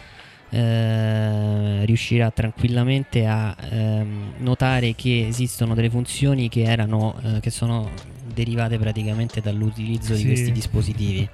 [0.49, 7.91] Eh, riuscirà tranquillamente a ehm, notare che esistono delle funzioni che erano eh, che sono
[8.33, 10.23] derivate praticamente dall'utilizzo sì.
[10.23, 11.29] di questi dispositivi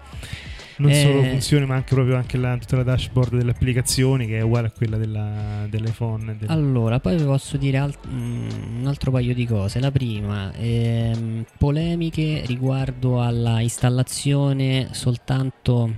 [0.77, 4.39] non eh, solo funzioni ma anche proprio anche la, tutta la dashboard delle applicazioni che
[4.39, 6.49] è uguale a quella della, dell'iPhone del...
[6.49, 9.79] allora poi vi posso dire alt- mm, un altro paio di cose.
[9.79, 15.93] La prima ehm, polemiche riguardo alla installazione soltanto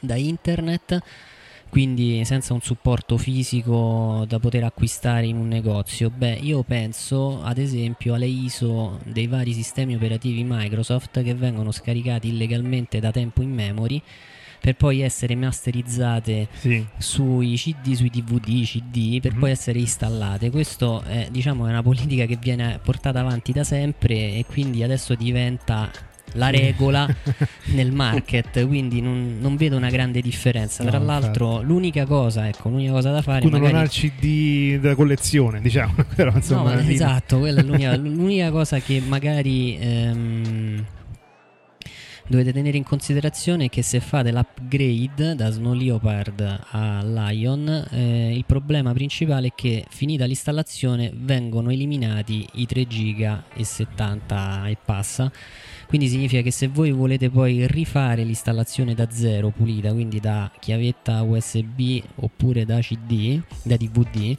[0.00, 1.00] da internet
[1.72, 6.10] quindi senza un supporto fisico da poter acquistare in un negozio.
[6.10, 12.28] Beh, io penso ad esempio alle ISO dei vari sistemi operativi Microsoft che vengono scaricati
[12.28, 14.02] illegalmente da tempo in memory
[14.60, 16.84] per poi essere masterizzate sì.
[16.98, 19.40] sui CD, sui DVD, CD, per mm-hmm.
[19.40, 20.50] poi essere installate.
[20.50, 25.14] Questo è, diciamo, è una politica che viene portata avanti da sempre e quindi adesso
[25.14, 25.90] diventa
[26.34, 27.06] la regola
[27.66, 30.84] nel market, quindi non, non, vedo una grande differenza.
[30.84, 31.66] Tra no, l'altro, infatti.
[31.66, 33.46] l'unica cosa, ecco, l'unica cosa da fare.
[33.46, 33.72] Uno magari...
[33.72, 35.94] non ha il CD da collezione, diciamo.
[36.14, 39.76] Però, insomma, no, esatto, quella è l'unica, l'unica cosa che magari.
[39.78, 40.84] Ehm,
[42.26, 48.44] dovete tenere in considerazione che se fate l'upgrade da Snow Leopard a Lion, eh, il
[48.46, 55.30] problema principale è che finita l'installazione vengono eliminati i 3 giga e 70 e passa
[55.92, 61.20] quindi significa che se voi volete poi rifare l'installazione da zero pulita, quindi da chiavetta
[61.20, 64.34] USB oppure da CD, da DVD,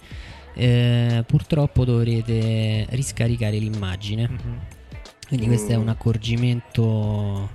[0.55, 4.27] eh, purtroppo dovrete riscaricare l'immagine.
[4.27, 4.57] Mm-hmm.
[5.27, 7.51] Quindi questo è un accorgimento.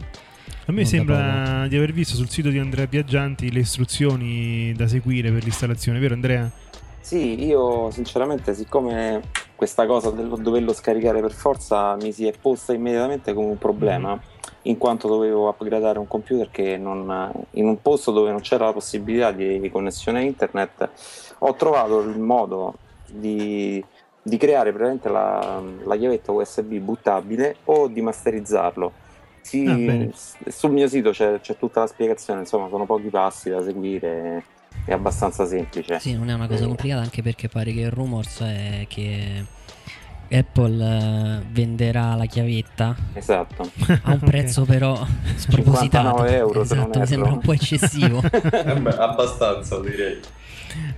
[0.66, 5.32] A me sembra di aver visto sul sito di Andrea Viaggianti le istruzioni da seguire
[5.32, 6.48] per l'installazione, vero Andrea?
[7.00, 9.22] Sì, io sinceramente, siccome
[9.58, 14.16] questa cosa del doverlo scaricare per forza mi si è posta immediatamente come un problema,
[14.62, 18.72] in quanto dovevo upgradare un computer che non, in un posto dove non c'era la
[18.72, 20.88] possibilità di connessione a internet,
[21.38, 22.74] ho trovato il modo
[23.10, 23.84] di,
[24.22, 28.92] di creare praticamente la, la chiavetta USB buttabile o di masterizzarlo.
[29.40, 33.60] Sì, ah, sul mio sito c'è, c'è tutta la spiegazione, insomma sono pochi passi da
[33.60, 34.44] seguire
[34.84, 35.98] è abbastanza semplice.
[36.00, 39.44] Sì, non è una cosa complicata anche perché pare che il rumors è che
[40.30, 43.70] Apple eh, venderà la chiavetta esatto.
[44.02, 44.78] a un prezzo okay.
[44.78, 45.06] però
[45.36, 50.20] spropositato euro esatto, mi sembra un po' eccessivo eh beh, abbastanza direi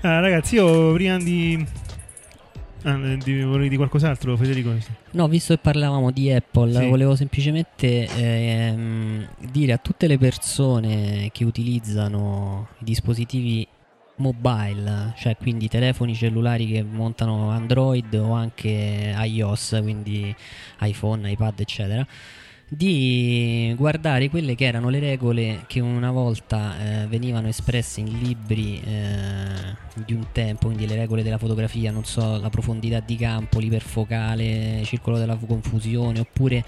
[0.01, 1.65] ah, ragazzi io prima di
[2.83, 4.73] Ah, di, volevi di qualcos'altro, Federico?
[5.13, 6.89] No, visto che parlavamo di Apple, sì.
[6.89, 13.67] volevo semplicemente ehm, dire a tutte le persone che utilizzano i dispositivi
[14.17, 20.35] mobile, cioè quindi telefoni cellulari che montano Android o anche iOS, quindi
[20.81, 22.07] iPhone, iPad, eccetera
[22.73, 28.81] di guardare quelle che erano le regole che una volta eh, venivano espresse in libri
[28.85, 33.59] eh, di un tempo, quindi le regole della fotografia, non so, la profondità di campo,
[33.59, 36.65] l'iperfocale, circolo della confusione, oppure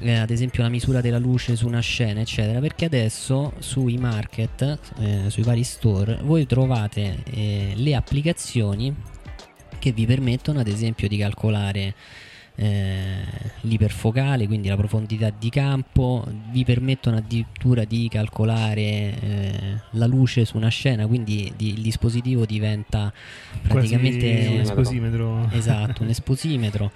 [0.00, 4.78] eh, ad esempio la misura della luce su una scena, eccetera, perché adesso sui market,
[4.98, 8.92] eh, sui vari store, voi trovate eh, le applicazioni
[9.78, 11.94] che vi permettono ad esempio di calcolare
[12.60, 13.22] eh,
[13.60, 20.56] l'iperfocale, quindi la profondità di campo, vi permettono addirittura di calcolare eh, la luce su
[20.56, 23.12] una scena, quindi di, il dispositivo diventa
[23.62, 25.50] praticamente Quasi un esposimetro.
[25.52, 26.90] Esatto, un esposimetro.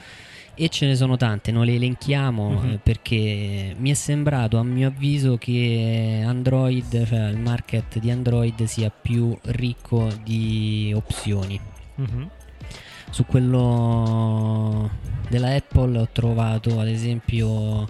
[0.54, 4.88] E ce ne sono tante, non le elenchiamo eh, perché mi è sembrato a mio
[4.88, 11.58] avviso che Android, cioè il market di Android sia più ricco di opzioni.
[11.94, 12.30] Uh-huh
[13.12, 14.90] su quello
[15.28, 17.86] della Apple ho trovato ad esempio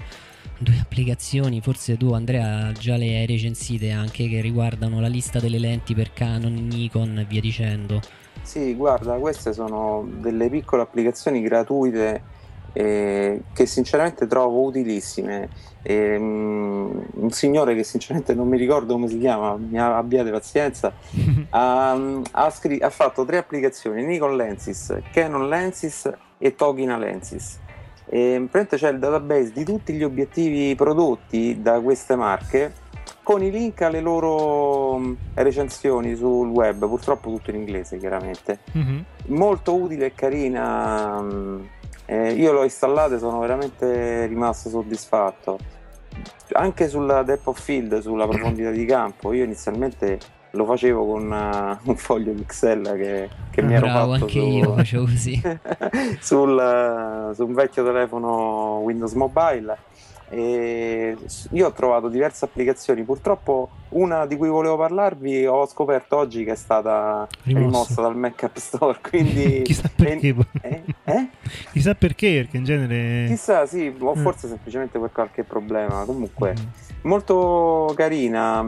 [0.58, 5.58] due applicazioni, forse tu Andrea già le hai recensite anche che riguardano la lista delle
[5.58, 8.00] lenti per Canon, Nikon e via dicendo.
[8.42, 12.22] Sì, guarda, queste sono delle piccole applicazioni gratuite
[12.72, 15.48] eh, che sinceramente trovo utilissime.
[15.82, 20.92] E, um, un signore che sinceramente non mi ricordo come si chiama, mi abbiate pazienza,
[21.50, 26.10] ha, ha, scr- ha, fatto tre applicazioni, Nikon Lenses, Canon Lenses
[26.42, 27.60] e Togina Lenses.
[28.06, 32.74] E, c'è il database di tutti gli obiettivi prodotti da queste marche
[33.22, 38.58] con i link alle loro mm, recensioni sul web, purtroppo tutto in inglese chiaramente.
[38.76, 38.98] Mm-hmm.
[39.26, 41.22] Molto utile e carina.
[41.22, 41.62] Mm,
[42.06, 45.58] eh, io l'ho installata e sono veramente rimasto soddisfatto.
[46.54, 50.18] Anche sulla depth of field, sulla profondità di campo, io inizialmente
[50.52, 54.28] lo facevo con uh, un foglio di Excel che, che ah, mi ero fatto anche
[54.28, 55.42] su, io facevo così
[56.20, 59.76] sul, uh, su un vecchio telefono Windows Mobile
[60.34, 61.14] e
[61.50, 66.52] io ho trovato diverse applicazioni purtroppo una di cui volevo parlarvi ho scoperto oggi che
[66.52, 70.82] è stata rimossa, rimossa dal Mac App Store quindi chissà perché eh?
[71.04, 71.28] Eh?
[71.72, 74.22] chissà perché perché in genere chissà sì o mm.
[74.22, 76.64] forse semplicemente per qualche problema comunque mm.
[77.02, 78.64] molto carina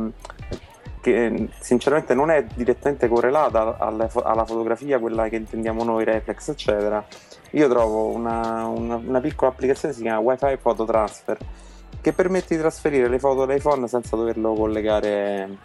[1.05, 7.05] che sinceramente non è direttamente correlata alla, alla, fotografia, quella che intendiamo noi, reflex, eccetera.
[7.51, 11.39] Io trovo una, una, una piccola applicazione che si chiama Wi-Fi Photo Transfer
[12.01, 15.57] che permette di trasferire le foto dall'iPhone senza doverlo collegare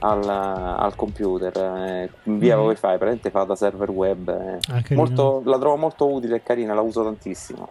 [0.00, 2.66] al, al computer eh, via mm-hmm.
[2.66, 4.72] wifi praticamente fa da server web eh.
[4.72, 7.70] ah, molto, la trovo molto utile e carina la uso tantissimo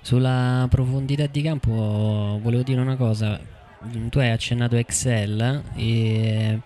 [0.00, 1.70] sulla profondità di campo
[2.42, 3.38] volevo dire una cosa
[4.08, 6.60] tu hai accennato Excel e,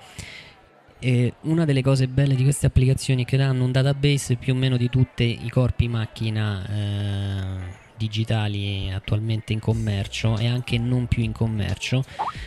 [0.99, 4.57] e, una delle cose belle di queste applicazioni è che danno un database più o
[4.57, 11.23] meno di tutti i corpi macchina eh, digitali attualmente in commercio e anche non più
[11.23, 12.03] in commercio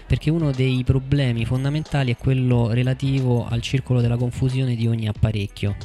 [0.05, 5.75] perché uno dei problemi fondamentali è quello relativo al circolo della confusione di ogni apparecchio.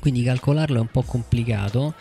[0.00, 1.94] Quindi calcolarlo è un po' complicato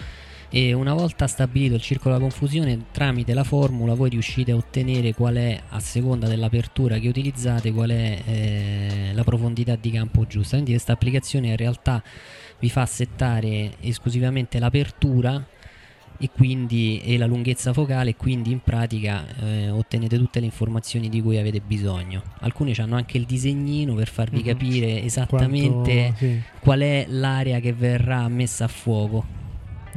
[0.49, 5.13] e una volta stabilito il circolo della confusione tramite la formula voi riuscite a ottenere
[5.13, 10.55] qual è a seconda dell'apertura che utilizzate qual è eh, la profondità di campo giusta
[10.55, 12.01] quindi questa applicazione in realtà
[12.59, 15.45] vi fa settare esclusivamente l'apertura
[16.19, 21.09] e quindi e la lunghezza focale e quindi in pratica eh, ottenete tutte le informazioni
[21.09, 24.45] di cui avete bisogno alcuni hanno anche il disegnino per farvi mm-hmm.
[24.45, 26.41] capire esattamente Quanto, sì.
[26.59, 29.36] qual è l'area che verrà messa a fuoco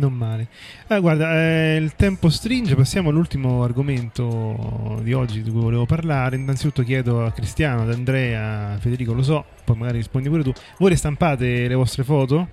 [0.00, 0.48] non male.
[0.88, 6.36] Eh, guarda, eh, il tempo stringe, passiamo all'ultimo argomento di oggi di cui volevo parlare.
[6.36, 10.52] Innanzitutto chiedo a Cristiano, ad Andrea, Federico, lo so, poi magari rispondi pure tu.
[10.78, 12.48] Voi stampate le vostre foto?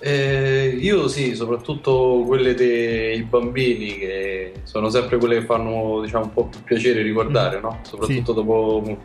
[0.00, 6.32] Eh, io sì, soprattutto quelle dei bambini che sono sempre quelle che fanno diciamo, un
[6.32, 7.62] po' più piacere riguardare, mm.
[7.62, 7.78] no?
[7.82, 8.34] soprattutto sì.
[8.34, 8.98] dopo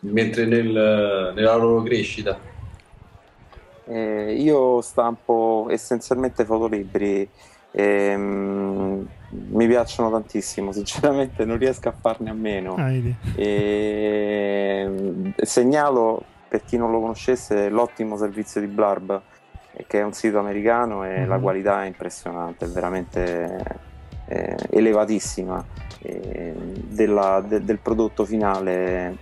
[0.00, 2.50] mentre nel, nella loro crescita.
[3.84, 7.28] Eh, io stampo essenzialmente fotolibri.
[7.74, 12.74] Ehm, mi piacciono tantissimo, sinceramente non riesco a farne a meno.
[12.76, 12.90] Ah,
[13.34, 19.20] e, segnalo per chi non lo conoscesse l'ottimo servizio di Blarb,
[19.86, 21.28] che è un sito americano e mm-hmm.
[21.28, 23.64] la qualità è impressionante, è veramente
[24.26, 25.64] eh, elevatissima
[26.02, 26.52] eh,
[26.88, 29.21] della, de, del prodotto finale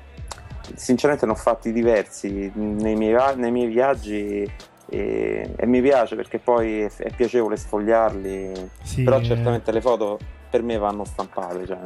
[0.74, 4.50] sinceramente ne ho fatti diversi nei miei, nei miei viaggi
[4.92, 8.52] e, e, mi piace perché poi è, è piacevole sfogliarli,
[8.82, 9.22] sì, però eh.
[9.22, 10.18] certamente le foto
[10.50, 11.78] per me vanno stampate, cioè,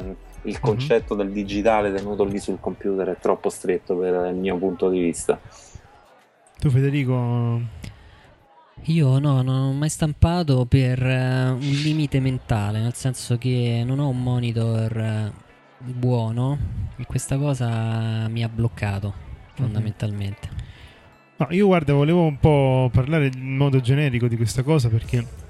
[0.43, 0.59] il mhm.
[0.59, 1.23] concetto mm-hmm.
[1.23, 5.39] del digitale tenuto lì sul computer è troppo stretto per il mio punto di vista.
[6.57, 7.61] Tu Federico?
[8.87, 13.99] Io no, non ho mai stampato per uh, un limite mentale, nel senso che non
[13.99, 15.33] ho un monitor
[15.93, 16.57] buono
[16.97, 19.13] e questa cosa mi ha bloccato
[19.53, 20.49] fondamentalmente.
[21.37, 25.43] No, io guarda, volevo un po' parlare in modo generico di questa cosa perché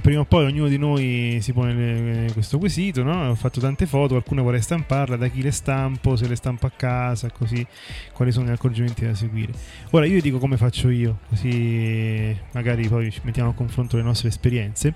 [0.00, 3.30] prima o poi ognuno di noi si pone le, questo quesito, no?
[3.30, 6.72] Ho fatto tante foto, qualcuno vorrei stamparla, da chi le stampo, se le stampo a
[6.74, 7.64] casa, così,
[8.12, 9.52] quali sono gli accorgimenti da seguire.
[9.90, 14.28] Ora io dico come faccio io, così magari poi ci mettiamo a confronto le nostre
[14.28, 14.94] esperienze.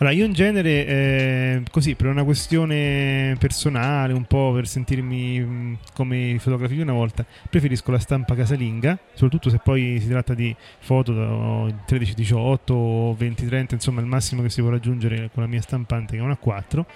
[0.00, 5.78] Allora, io in genere, eh, così, per una questione personale, un po' per sentirmi mh,
[5.92, 11.12] come fotografi una volta, preferisco la stampa casalinga, soprattutto se poi si tratta di foto
[11.12, 11.26] da
[11.86, 16.22] 13-18 o 20-30, insomma il massimo che si può raggiungere con la mia stampante che
[16.22, 16.86] è una 4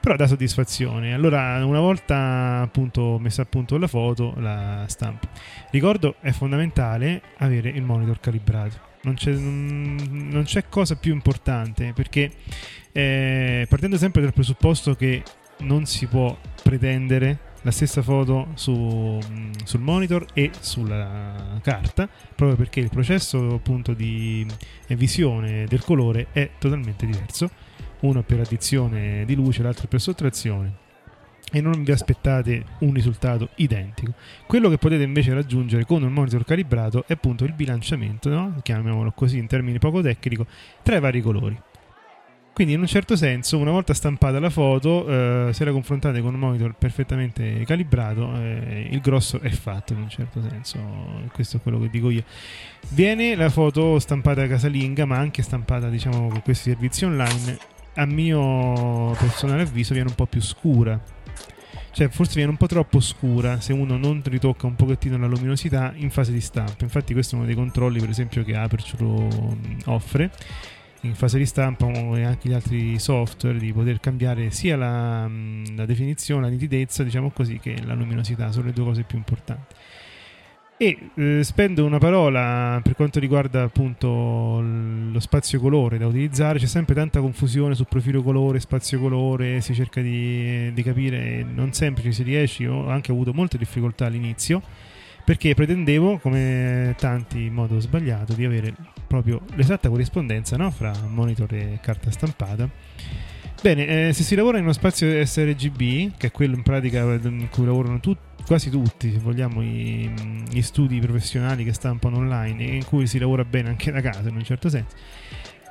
[0.00, 1.14] però dà soddisfazione.
[1.14, 5.28] Allora, una volta appunto messa a punto la foto, la stampo.
[5.70, 12.30] Ricordo è fondamentale avere il monitor calibrato non c'è, non c'è cosa più importante perché
[12.92, 15.22] eh, partendo sempre dal presupposto che
[15.58, 19.18] non si può pretendere la stessa foto su,
[19.64, 24.46] sul monitor e sulla carta proprio perché il processo appunto di
[24.88, 27.50] visione del colore è totalmente diverso.
[28.00, 30.82] Uno per addizione di luce l'altro per sottrazione
[31.52, 34.12] e non vi aspettate un risultato identico.
[34.46, 38.60] Quello che potete invece raggiungere con un monitor calibrato è appunto il bilanciamento, no?
[38.62, 40.46] chiamiamolo così in termini poco tecnico,
[40.82, 41.56] tra i vari colori.
[42.54, 46.34] Quindi in un certo senso, una volta stampata la foto, eh, se la confrontate con
[46.34, 50.78] un monitor perfettamente calibrato, eh, il grosso è fatto in un certo senso.
[51.32, 52.22] Questo è quello che dico io.
[52.90, 57.58] Viene la foto stampata casalinga, ma anche stampata diciamo con questi servizi online,
[57.94, 61.00] a mio personale avviso viene un po' più scura.
[61.94, 65.92] Cioè, forse viene un po' troppo scura se uno non ritocca un pochettino la luminosità
[65.94, 66.82] in fase di stampa.
[66.82, 69.28] Infatti, questo è uno dei controlli, per esempio, che Aperture
[69.84, 70.28] offre
[71.02, 75.30] in fase di stampa e anche gli altri software di poter cambiare sia la,
[75.76, 79.74] la, definizione, la nitidezza, diciamo così, che la luminosità, sono le due cose più importanti.
[80.76, 86.66] E eh, spendo una parola per quanto riguarda appunto lo spazio colore da utilizzare, c'è
[86.66, 92.02] sempre tanta confusione sul profilo colore, spazio colore, si cerca di, di capire, non sempre
[92.02, 94.62] ci si riesce, ho anche avuto molte difficoltà all'inizio
[95.24, 98.74] perché pretendevo, come tanti in modo sbagliato, di avere
[99.06, 100.70] proprio l'esatta corrispondenza no?
[100.70, 102.68] fra monitor e carta stampata.
[103.62, 107.48] Bene, eh, se si lavora in uno spazio sRGB, che è quello in pratica in
[107.50, 108.14] cui lavorano tu,
[108.46, 110.12] quasi tutti, se vogliamo, i,
[110.48, 114.28] gli studi professionali che stampano online e in cui si lavora bene anche da casa
[114.28, 114.94] in un certo senso,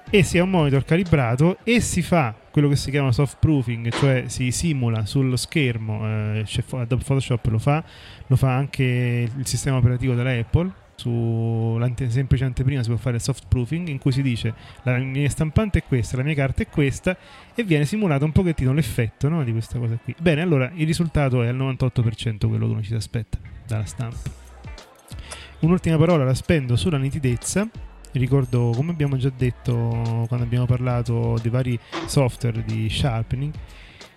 [0.10, 3.90] e si ha un monitor calibrato e si fa quello che si chiama soft proofing,
[3.90, 7.84] cioè si simula sullo schermo, eh, Adobe Photoshop lo fa,
[8.28, 8.84] lo fa anche
[9.36, 10.72] il sistema operativo della Apple,
[11.04, 15.30] su semplice anteprima si può fare il soft proofing in cui si dice la mia
[15.30, 17.18] stampante è questa, la mia carta è questa
[17.54, 20.16] e viene simulato un pochettino l'effetto no, di questa cosa qui.
[20.20, 23.38] Bene, allora il risultato è al 98% quello che uno ci si aspetta
[23.68, 24.42] dalla stampa.
[25.60, 27.68] Un'ultima parola la spendo sulla nitidezza
[28.20, 29.72] ricordo, come abbiamo già detto
[30.28, 33.52] quando abbiamo parlato dei vari software di sharpening,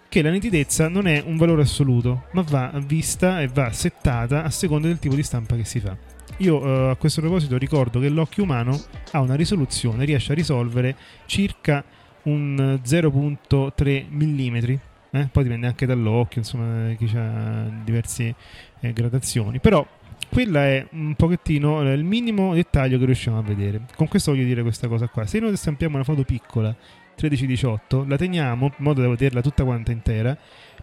[0.09, 4.51] che la nitidezza non è un valore assoluto, ma va vista e va settata a
[4.51, 6.16] seconda del tipo di stampa che si fa.
[6.39, 8.79] Io eh, a questo proposito ricordo che l'occhio umano
[9.13, 10.97] ha una risoluzione, riesce a risolvere
[11.27, 11.85] circa
[12.25, 14.77] un 0.3 mm.
[15.11, 15.29] Eh?
[15.33, 18.35] Poi dipende anche dall'occhio, insomma, chi ha diverse
[18.81, 19.61] eh, gradazioni.
[19.61, 19.87] Però
[20.29, 23.83] quella è un pochettino il minimo dettaglio che riusciamo a vedere.
[23.95, 25.25] Con questo voglio dire questa cosa qua.
[25.27, 26.75] Se noi stampiamo una foto piccola,
[27.19, 30.37] 13-18, la teniamo in modo da vederla tutta quanta intera,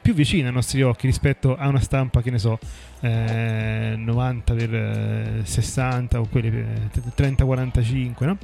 [0.03, 2.59] più vicina ai nostri occhi rispetto a una stampa, che ne so,
[2.99, 8.37] eh, 90x60 o quelle 30-45, no?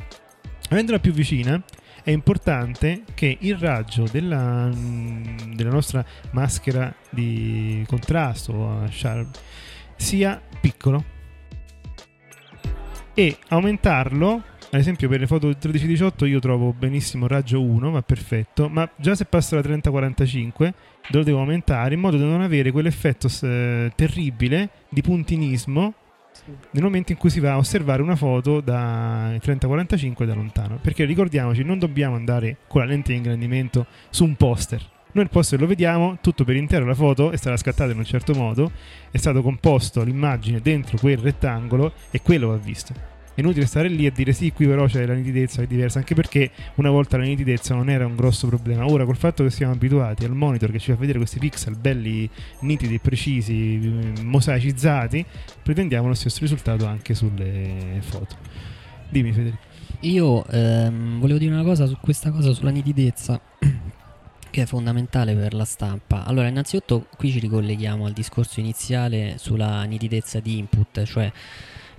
[0.70, 1.62] Avendola più vicina,
[2.02, 4.72] è importante che il raggio della,
[5.54, 9.38] della nostra maschera di contrasto, sharp,
[9.96, 11.04] sia piccolo
[13.14, 18.02] e aumentarlo ad esempio per le foto del 13-18 io trovo benissimo raggio 1 va
[18.04, 20.72] perfetto ma già se passo da 30-45
[21.08, 25.94] lo devo aumentare in modo da non avere quell'effetto eh, terribile di puntinismo
[26.72, 30.80] nel momento in cui si va a osservare una foto da 30-45 da lontano.
[30.82, 34.82] Perché ricordiamoci non dobbiamo andare con la lente di ingrandimento su un poster.
[35.12, 38.06] Noi il poster lo vediamo, tutto per intero la foto è stata scattata in un
[38.06, 38.72] certo modo,
[39.10, 43.09] è stato composto l'immagine dentro quel rettangolo e quello va visto.
[43.40, 46.00] È inutile stare lì e dire sì, qui però c'è la nitidezza che è diversa,
[46.00, 48.86] anche perché una volta la nitidezza non era un grosso problema.
[48.86, 52.30] Ora col fatto che siamo abituati al monitor che ci fa vedere questi pixel belli
[52.60, 55.26] nitidi, precisi, mosaicizzati,
[55.64, 58.36] pretendiamo lo stesso risultato anche sulle foto.
[59.08, 59.62] Dimmi Federico.
[60.02, 63.40] Io ehm, volevo dire una cosa su questa cosa sulla nitidezza
[64.52, 66.26] che è fondamentale per la stampa.
[66.26, 71.32] Allora, innanzitutto qui ci ricolleghiamo al discorso iniziale sulla nitidezza di input, cioè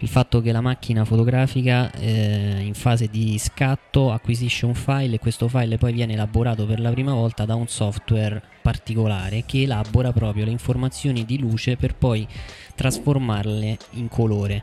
[0.03, 5.19] il fatto che la macchina fotografica eh, in fase di scatto acquisisce un file e
[5.19, 10.13] questo file poi viene elaborato per la prima volta da un software particolare che elabora
[10.13, 12.27] proprio le informazioni di luce per poi
[12.75, 14.63] trasformarle in colore.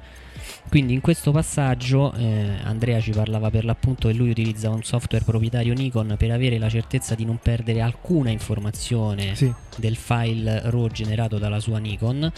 [0.70, 5.24] Quindi in questo passaggio eh, Andrea ci parlava per l'appunto che lui utilizza un software
[5.24, 9.54] proprietario Nikon per avere la certezza di non perdere alcuna informazione sì.
[9.78, 12.32] del file RAW generato dalla sua Nikon.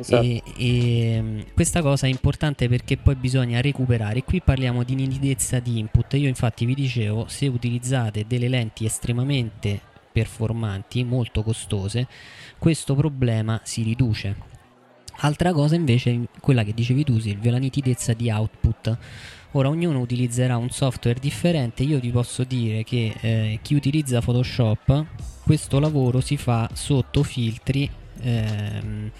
[0.00, 0.22] Esatto.
[0.22, 4.22] E, e, questa cosa è importante perché poi bisogna recuperare.
[4.22, 6.14] Qui parliamo di nitidezza di input.
[6.14, 9.80] Io infatti vi dicevo, se utilizzate delle lenti estremamente
[10.12, 12.06] performanti, molto costose,
[12.58, 14.48] questo problema si riduce
[15.22, 18.96] Altra cosa invece è quella che dicevi tu Silvio, la nitidezza di output.
[19.52, 25.04] Ora ognuno utilizzerà un software differente, io ti posso dire che eh, chi utilizza Photoshop
[25.42, 27.90] questo lavoro si fa sotto filtri
[28.22, 29.10] ehm,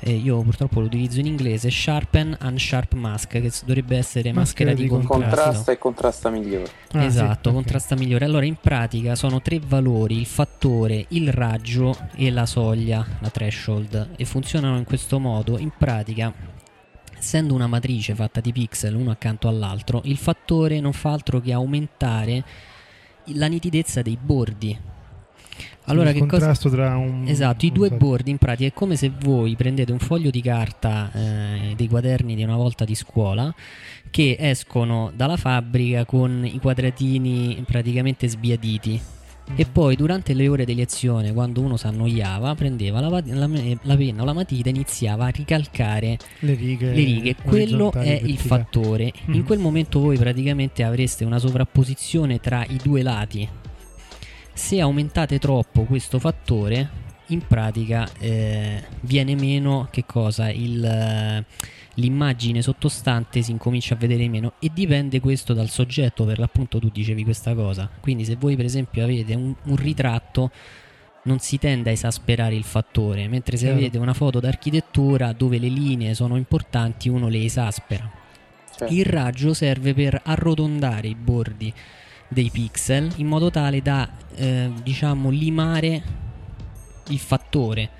[0.00, 4.70] eh, io purtroppo lo utilizzo in inglese, Sharpen and Sharp Mask, che dovrebbe essere maschera,
[4.70, 5.18] maschera di, di contrasto.
[5.18, 6.70] Contrasta e contrasta migliore.
[6.92, 8.04] Ah, esatto, sì, contrasta okay.
[8.04, 8.24] migliore.
[8.24, 14.10] Allora in pratica sono tre valori, il fattore, il raggio e la soglia, la threshold,
[14.16, 15.58] e funzionano in questo modo.
[15.58, 16.32] In pratica
[17.18, 21.52] essendo una matrice fatta di pixel uno accanto all'altro, il fattore non fa altro che
[21.52, 22.44] aumentare
[23.30, 24.94] la nitidezza dei bordi.
[25.84, 26.82] Allora, il contrasto cosa...
[26.82, 27.24] tra un...
[27.26, 31.10] Esatto, i due bordi in pratica è come se voi prendete un foglio di carta
[31.12, 33.54] eh, dei quaderni di una volta di scuola
[34.10, 39.00] che escono dalla fabbrica con i quadratini praticamente sbiaditi
[39.54, 43.48] e poi durante le ore di lezione, quando uno si annoiava, prendeva la, la,
[43.82, 46.92] la, penna o la matita e iniziava a ricalcare le righe.
[46.92, 47.36] Le righe.
[47.36, 49.12] Quello è il fattore.
[49.30, 49.34] Mm.
[49.34, 53.48] In quel momento voi praticamente avreste una sovrapposizione tra i due lati.
[54.56, 56.88] Se aumentate troppo questo fattore,
[57.26, 60.48] in pratica eh, viene meno che cosa?
[60.48, 61.44] Il
[61.96, 66.88] l'immagine sottostante si incomincia a vedere meno e dipende questo dal soggetto, per l'appunto tu
[66.88, 67.88] dicevi questa cosa.
[68.00, 70.50] Quindi se voi per esempio avete un, un ritratto
[71.24, 73.78] non si tende a esasperare il fattore, mentre se certo.
[73.78, 78.10] avete una foto d'architettura dove le linee sono importanti uno le esaspera.
[78.74, 78.92] Certo.
[78.92, 81.72] Il raggio serve per arrotondare i bordi
[82.28, 86.02] dei pixel in modo tale da eh, diciamo limare
[87.08, 87.90] il fattore.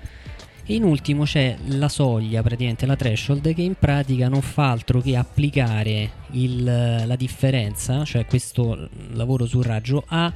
[0.69, 4.99] E in ultimo c'è la soglia, praticamente la threshold, che in pratica non fa altro
[4.99, 10.31] che applicare il, la differenza, cioè questo lavoro sul raggio, a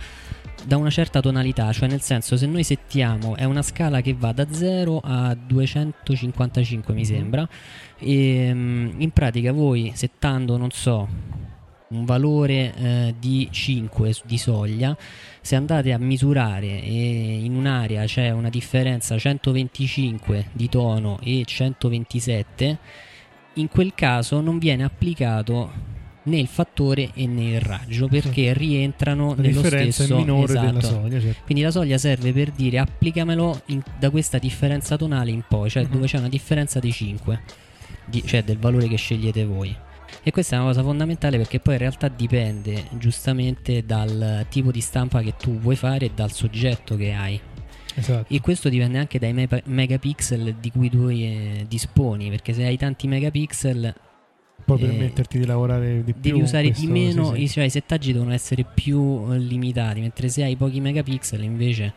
[0.63, 4.31] da una certa tonalità, cioè nel senso se noi settiamo è una scala che va
[4.31, 7.05] da 0 a 255 mi mhm.
[7.05, 7.49] sembra.
[7.97, 11.07] E mm, in pratica voi settando non so
[11.91, 14.97] un valore eh, di 5 di soglia
[15.41, 22.77] se andate a misurare e in un'area c'è una differenza 125 di tono e 127
[23.55, 29.33] in quel caso non viene applicato né il fattore e né il raggio perché rientrano
[29.35, 30.65] la nello stesso minore esatto.
[30.65, 31.41] della soglia certo.
[31.45, 35.83] quindi la soglia serve per dire applicamelo in, da questa differenza tonale in poi cioè
[35.83, 35.89] uh-huh.
[35.89, 37.41] dove c'è una differenza di 5
[38.05, 39.75] di, cioè del valore che scegliete voi
[40.23, 44.81] e questa è una cosa fondamentale perché poi in realtà dipende giustamente dal tipo di
[44.81, 47.39] stampa che tu vuoi fare e dal soggetto che hai.
[47.95, 48.33] Esatto.
[48.33, 52.77] E questo dipende anche dai me- megapixel di cui tu eh, disponi, perché se hai
[52.77, 53.93] tanti megapixel
[54.63, 56.21] puoi eh, permetterti di lavorare di più.
[56.21, 57.53] Devi usare questo, di meno, sì, sì.
[57.53, 61.93] cioè i settaggi devono essere più eh, limitati, mentre se hai pochi megapixel invece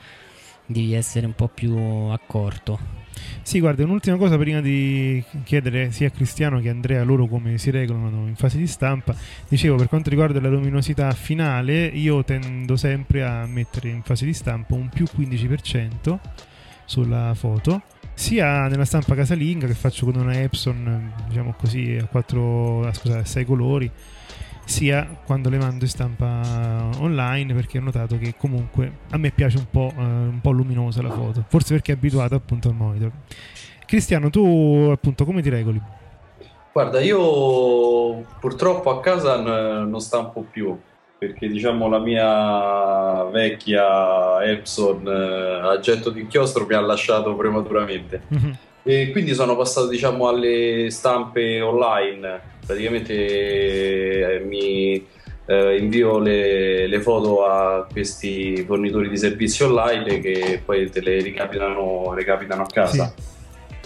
[0.67, 3.03] devi essere un po' più accorto.
[3.45, 7.59] Sì, guarda, un'ultima cosa prima di chiedere sia a Cristiano che a Andrea loro come
[7.59, 9.15] si regolano in fase di stampa.
[9.47, 14.33] Dicevo, per quanto riguarda la luminosità finale, io tendo sempre a mettere in fase di
[14.33, 16.19] stampa un più 15%
[16.87, 17.83] sulla foto,
[18.15, 23.25] sia nella stampa casalinga che faccio con una Epson, diciamo così, a 4, scusate, a
[23.27, 23.91] 6 colori
[24.65, 29.59] sia quando le mando in stampa online perché ho notato che comunque a me piace
[29.59, 33.11] un po', eh, un po luminosa la foto forse perché è abituato appunto al monitor
[33.87, 35.81] Cristiano tu appunto come ti regoli?
[36.73, 40.77] Guarda io purtroppo a casa n- non stampo più
[41.17, 48.23] perché diciamo la mia vecchia Epson eh, a getto di inchiostro mi ha lasciato prematuramente
[48.35, 48.53] mm-hmm.
[48.83, 55.07] e quindi sono passato diciamo alle stampe online praticamente eh, mi
[55.47, 61.21] eh, invio le, le, foto a questi fornitori di servizi online che poi te le
[61.21, 63.13] ricapitano, recapitano a casa.
[63.15, 63.33] Sì.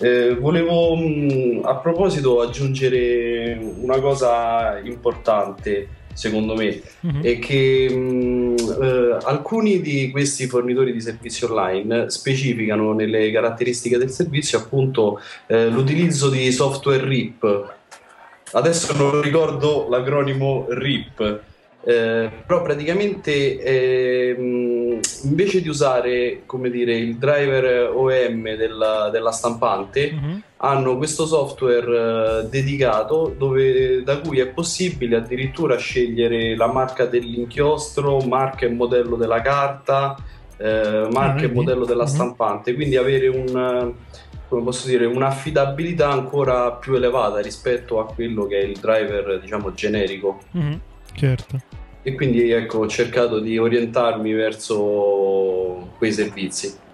[0.00, 5.88] Eh, volevo mh, a proposito aggiungere una cosa importante
[6.18, 7.22] secondo me mm-hmm.
[7.22, 14.10] è che mh, eh, alcuni di questi fornitori di servizi online specificano nelle caratteristiche del
[14.10, 17.76] servizio appunto eh, l'utilizzo di software RIP
[18.52, 21.40] adesso non ricordo l'acronimo RIP,
[21.84, 24.36] eh, però praticamente eh,
[25.22, 30.38] invece di usare come dire, il driver OEM della, della stampante mm-hmm.
[30.58, 38.18] hanno questo software eh, dedicato dove, da cui è possibile addirittura scegliere la marca dell'inchiostro,
[38.20, 40.16] marca e modello della carta,
[40.56, 42.12] eh, marca ah, e modello della mm-hmm.
[42.12, 43.94] stampante, quindi avere un
[44.48, 49.72] come posso dire, un'affidabilità ancora più elevata rispetto a quello che è il driver, diciamo,
[49.72, 50.40] generico.
[50.56, 50.78] Mm-hmm,
[51.14, 51.60] certo.
[52.02, 56.86] E quindi ecco, ho cercato di orientarmi verso quei servizi.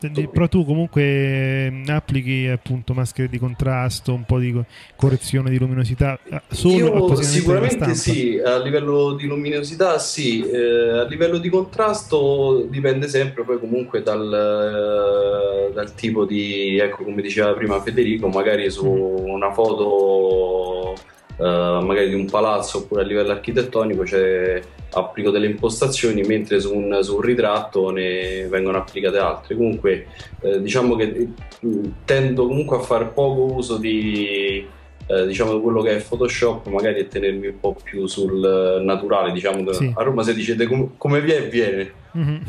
[0.00, 4.54] Però tu comunque mm, applichi appunto maschere di contrasto, un po' di
[4.94, 11.04] correzione di luminosità ah, solo Io sicuramente sì, a livello di luminosità sì, eh, a
[11.04, 17.52] livello di contrasto dipende sempre poi comunque dal, eh, dal tipo di, ecco come diceva
[17.54, 19.28] prima Federico, magari su mm.
[19.28, 20.94] una foto
[21.38, 24.60] Uh, magari di un palazzo oppure a livello architettonico cioè,
[24.94, 30.08] applico delle impostazioni mentre su un, su un, ritratto ne vengono applicate altre comunque
[30.40, 34.66] eh, diciamo che eh, tendo comunque a fare poco uso di,
[35.06, 39.72] eh, diciamo quello che è Photoshop magari è tenermi un po' più sul naturale diciamo
[39.72, 39.92] sì.
[39.94, 42.40] a Roma se dicete com- come viene viene mm-hmm.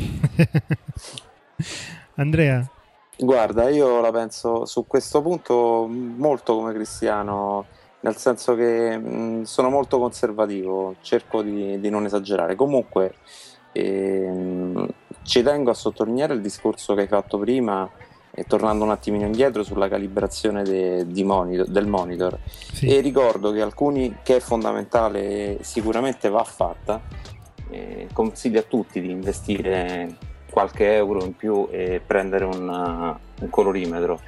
[2.15, 2.67] Andrea
[3.17, 7.65] guarda io la penso su questo punto molto come Cristiano
[8.01, 12.55] nel senso che mh, sono molto conservativo cerco di, di non esagerare.
[12.55, 13.15] Comunque
[13.71, 14.87] ehm,
[15.23, 17.89] ci tengo a sottolineare il discorso che hai fatto prima
[18.31, 22.37] e tornando un attimino indietro sulla calibrazione de, monitor, del monitor.
[22.71, 22.87] Sì.
[22.87, 27.01] e ricordo che alcuni che è fondamentale sicuramente va fatta
[27.69, 30.15] eh, consiglio a tutti di investire
[30.49, 34.19] qualche euro in più e prendere una, un colorimetro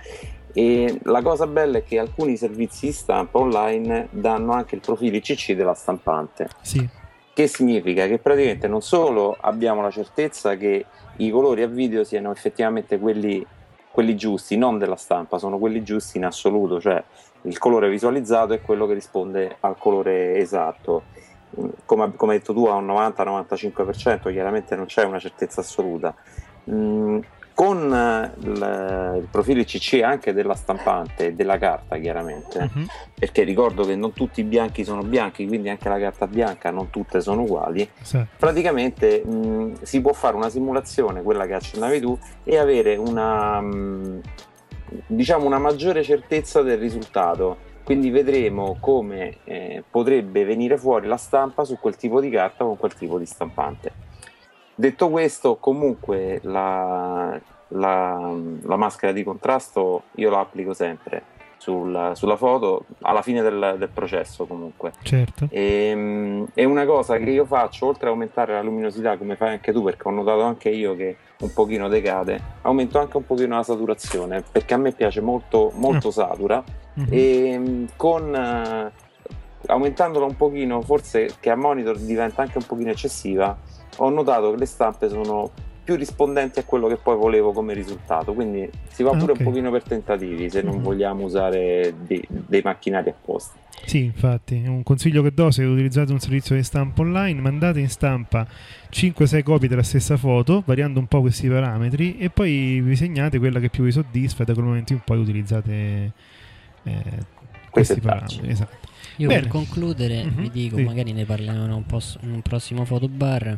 [0.53, 5.15] e la cosa bella è che alcuni servizi di stampa online danno anche il profilo
[5.17, 6.87] ICC della stampante sì.
[7.33, 10.85] che significa che praticamente non solo abbiamo la certezza che
[11.17, 13.45] i colori a video siano effettivamente quelli
[13.91, 17.03] quelli giusti, non della stampa, sono quelli giusti in assoluto, cioè
[17.43, 21.03] il colore visualizzato è quello che risponde al colore esatto.
[21.85, 26.15] Come, come hai detto tu, a un 90-95%, chiaramente non c'è una certezza assoluta.
[26.69, 27.19] Mm,
[27.61, 32.85] con eh, il, il profilo ICC anche della stampante e della carta chiaramente uh-huh.
[33.13, 36.89] perché ricordo che non tutti i bianchi sono bianchi quindi anche la carta bianca non
[36.89, 38.19] tutte sono uguali sì.
[38.35, 44.21] praticamente mh, si può fare una simulazione quella che accennavi tu e avere una mh,
[45.05, 51.63] diciamo una maggiore certezza del risultato quindi vedremo come eh, potrebbe venire fuori la stampa
[51.63, 54.09] su quel tipo di carta con quel tipo di stampante
[54.81, 61.21] Detto questo, comunque la, la, la, maschera di contrasto io la applico sempre
[61.57, 64.93] sul, sulla foto alla fine del, del processo comunque.
[65.03, 65.47] Certo.
[65.51, 69.49] E, ehm, è una cosa che io faccio, oltre ad aumentare la luminosità come fai
[69.49, 73.57] anche tu, perché ho notato anche io che un pochino decade, aumento anche un pochino
[73.57, 76.11] la saturazione, perché a me piace molto, molto oh.
[76.11, 76.63] satura
[76.99, 77.07] mm-hmm.
[77.11, 78.91] e ehm, con...
[78.91, 79.09] Uh,
[79.67, 83.55] aumentandola un pochino, forse che a monitor diventa anche un pochino eccessiva,
[83.97, 85.51] ho notato che le stampe sono
[85.83, 89.37] più rispondenti a quello che poi volevo come risultato quindi si va pure okay.
[89.45, 90.83] un pochino per tentativi se non mm-hmm.
[90.83, 96.19] vogliamo usare dei, dei macchinari apposta sì infatti un consiglio che do se utilizzate un
[96.19, 98.45] servizio di stampa online mandate in stampa
[98.91, 103.59] 5-6 copie della stessa foto variando un po' questi parametri e poi vi segnate quella
[103.59, 106.11] che più vi soddisfa e da quel momento in poi utilizzate
[106.83, 107.03] eh,
[107.71, 108.89] questi parametri esatto
[109.21, 109.41] io Bene.
[109.41, 110.83] per concludere mm-hmm, vi dico, sì.
[110.83, 111.83] magari ne parliamo in un,
[112.21, 113.57] in un prossimo fotobar.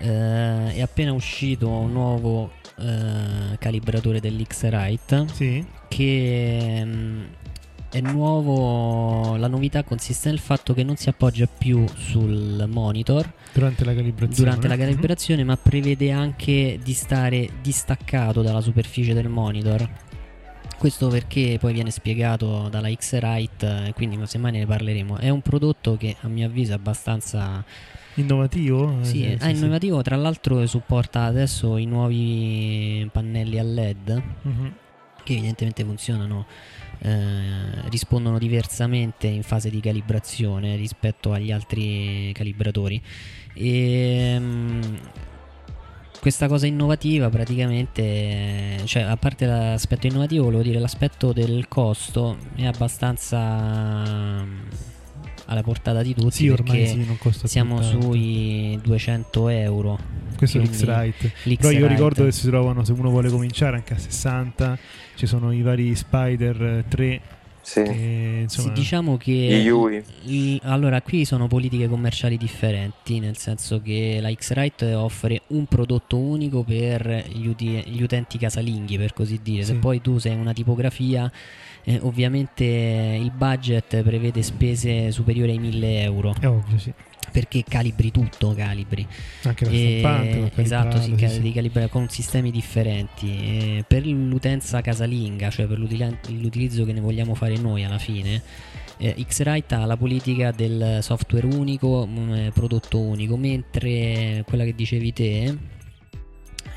[0.00, 5.64] Eh, è appena uscito un nuovo eh, calibratore dell'X-Rite sì.
[5.88, 7.24] che mh, mm,
[7.90, 9.36] è nuovo.
[9.36, 14.50] La novità consiste nel fatto che non si appoggia più sul monitor durante la calibrazione,
[14.50, 14.80] durante la mhm.
[14.80, 15.50] calibrazione mm-hmm.
[15.50, 19.88] ma prevede anche di stare distaccato dalla superficie del monitor
[20.78, 25.18] questo perché poi viene spiegato dalla X-Rite, quindi semmai ne parleremo.
[25.18, 27.64] È un prodotto che a mio avviso è abbastanza
[28.14, 28.98] innovativo.
[29.02, 29.98] Sì, eh, sì, innovativo.
[29.98, 30.02] Sì.
[30.04, 34.72] Tra l'altro supporta adesso i nuovi pannelli a LED uh-huh.
[35.24, 36.46] che evidentemente funzionano.
[37.00, 43.00] Eh, rispondono diversamente in fase di calibrazione rispetto agli altri calibratori
[43.54, 44.98] e ehm,
[46.20, 52.66] questa cosa innovativa praticamente, cioè a parte l'aspetto innovativo, volevo dire l'aspetto del costo è
[52.66, 54.46] abbastanza
[55.50, 59.98] alla portata di tutti sì, ormai sì, non costa siamo sui 200 euro.
[60.36, 61.32] Questo è l'X-Rite.
[61.56, 64.78] però io ricordo che si trovano se uno vuole cominciare anche a 60
[65.14, 67.20] ci sono i vari Spider 3
[67.68, 67.82] sì.
[67.82, 69.70] Che, insomma, sì, diciamo che
[70.24, 76.16] il, allora qui sono politiche commerciali differenti, nel senso che la X-Rite offre un prodotto
[76.16, 79.64] unico per gli, uti- gli utenti casalinghi, per così dire.
[79.64, 79.72] Sì.
[79.72, 81.30] Se poi tu sei una tipografia,
[81.84, 86.34] eh, ovviamente il budget prevede spese superiori ai 1000 euro.
[86.40, 86.92] È ovvio, sì
[87.30, 89.06] perché calibri tutto, calibri.
[89.42, 91.52] Anche la stampante, esatto, si sì, sì.
[91.52, 93.26] calibra con sistemi differenti.
[93.28, 98.42] E per l'utenza casalinga, cioè per l'utilizzo che ne vogliamo fare noi alla fine,
[98.98, 104.74] eh, X-Rite ha la politica del software unico, mm, eh, prodotto unico, mentre quella che
[104.74, 105.56] dicevi te,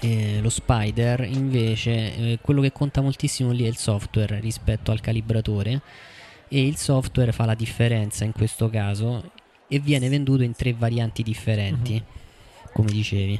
[0.01, 4.99] eh, lo Spider, invece, eh, quello che conta moltissimo lì è il software rispetto al
[4.99, 5.81] calibratore
[6.47, 9.31] e il software fa la differenza in questo caso
[9.73, 12.71] e viene venduto in tre varianti differenti, uh-huh.
[12.73, 13.39] come dicevi.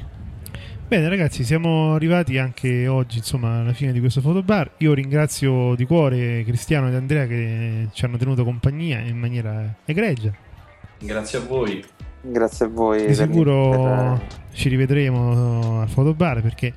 [0.88, 4.72] Bene ragazzi, siamo arrivati anche oggi insomma alla fine di questo fotobar.
[4.78, 10.34] Io ringrazio di cuore Cristiano ed Andrea che ci hanno tenuto compagnia in maniera egregia.
[10.98, 11.84] Grazie a voi.
[12.22, 13.06] Grazie a voi.
[13.06, 14.26] Di sicuro per...
[14.52, 16.72] ci rivedremo al fotobar perché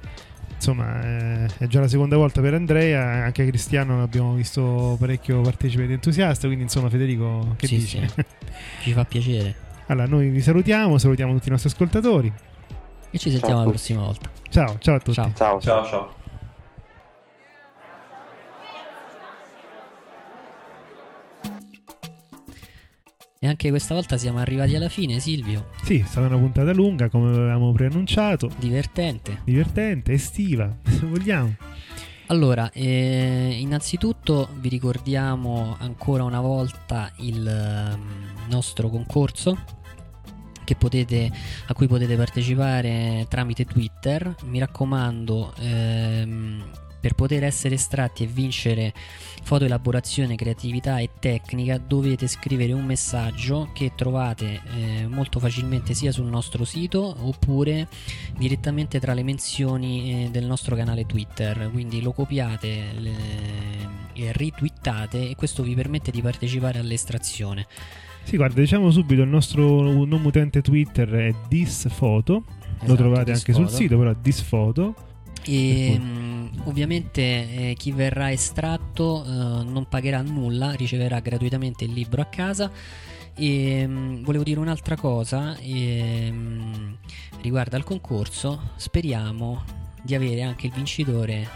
[0.55, 5.83] insomma eh, è già la seconda volta per Andrea, anche Cristiano l'abbiamo visto parecchio partecipe
[5.83, 8.07] ed entusiasta, quindi insomma Federico che sì, dici?
[8.13, 8.25] Sì.
[8.81, 9.55] Ci fa piacere.
[9.87, 12.33] Allora noi vi salutiamo, salutiamo tutti i nostri ascoltatori.
[13.11, 14.29] E ci sentiamo la prossima volta.
[14.49, 15.13] Ciao, ciao a tutti.
[15.13, 15.59] Ciao, ciao.
[15.59, 15.85] ciao.
[15.85, 16.23] ciao.
[23.45, 25.67] E anche questa volta siamo arrivati alla fine, Silvio.
[25.83, 28.49] Sì, è stata una puntata lunga, come avevamo preannunciato.
[28.57, 29.41] Divertente.
[29.43, 31.55] Divertente, estiva, se vogliamo.
[32.25, 39.55] Allora, eh, innanzitutto vi ricordiamo ancora una volta il eh, nostro concorso
[40.75, 41.31] potete,
[41.67, 44.37] a cui potete partecipare tramite Twitter.
[44.45, 46.63] Mi raccomando, ehm,
[47.05, 48.91] per poter essere estratti e vincere
[49.43, 56.25] fotoelaborazione, creatività e tecnica dovete scrivere un messaggio che trovate eh, molto facilmente sia sul
[56.25, 57.87] nostro sito oppure
[58.35, 61.69] direttamente tra le menzioni eh, del nostro canale Twitter.
[61.71, 63.13] Quindi lo copiate le,
[64.13, 67.67] e ritwittate e questo vi permette di partecipare all'estrazione.
[68.23, 72.45] Sì, guarda, diciamo subito il nostro nome utente Twitter è disfoto.
[72.77, 75.13] Esatto, lo trovate anche sul sito, però disfoto.
[75.47, 82.21] E mh, ovviamente eh, chi verrà estratto eh, non pagherà nulla, riceverà gratuitamente il libro
[82.21, 82.71] a casa.
[83.35, 86.97] E mh, volevo dire un'altra cosa e, mh,
[87.41, 88.71] riguardo al concorso.
[88.75, 89.63] Speriamo
[90.01, 91.47] di avere anche il vincitore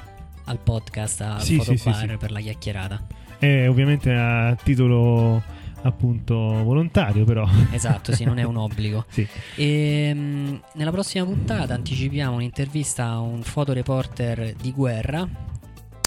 [0.45, 3.05] al podcast a sì, sì, sì, per la chiacchierata.
[3.39, 5.41] Eh, ovviamente a titolo
[5.81, 9.27] appunto volontario però esatto sì non è un obbligo sì.
[9.55, 15.27] e, mh, nella prossima puntata anticipiamo un'intervista a un fotoreporter di guerra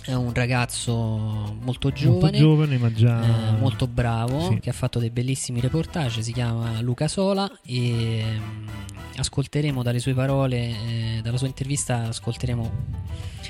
[0.05, 3.55] è un ragazzo molto giovane, molto, giovane, ma già...
[3.55, 4.59] eh, molto bravo sì.
[4.59, 10.12] che ha fatto dei bellissimi reportage si chiama Luca Sola e mh, ascolteremo dalle sue
[10.12, 12.70] parole eh, dalla sua intervista ascolteremo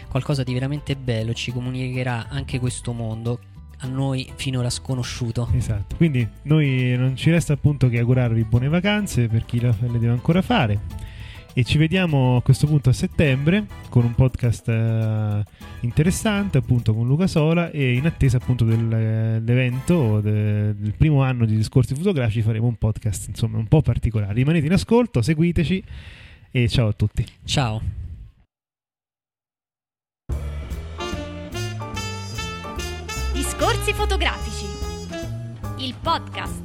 [0.08, 3.38] qualcosa di veramente bello ci comunicherà anche questo mondo
[3.82, 5.48] a noi finora sconosciuto.
[5.54, 10.08] Esatto, quindi noi non ci resta appunto che augurarvi buone vacanze per chi le deve
[10.08, 11.10] ancora fare.
[11.54, 15.42] E ci vediamo a questo punto a settembre con un podcast uh,
[15.80, 21.44] interessante appunto con Luca Sola e in attesa appunto del, dell'evento de, del primo anno
[21.44, 24.32] di discorsi fotografici faremo un podcast insomma un po' particolare.
[24.32, 25.84] Rimanete in ascolto, seguiteci
[26.50, 27.26] e ciao a tutti.
[27.44, 28.01] Ciao.
[33.82, 34.66] Discorsi fotografici.
[35.78, 36.62] Il podcast.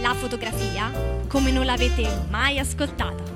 [0.00, 0.90] La fotografia
[1.28, 3.33] come non l'avete mai ascoltata.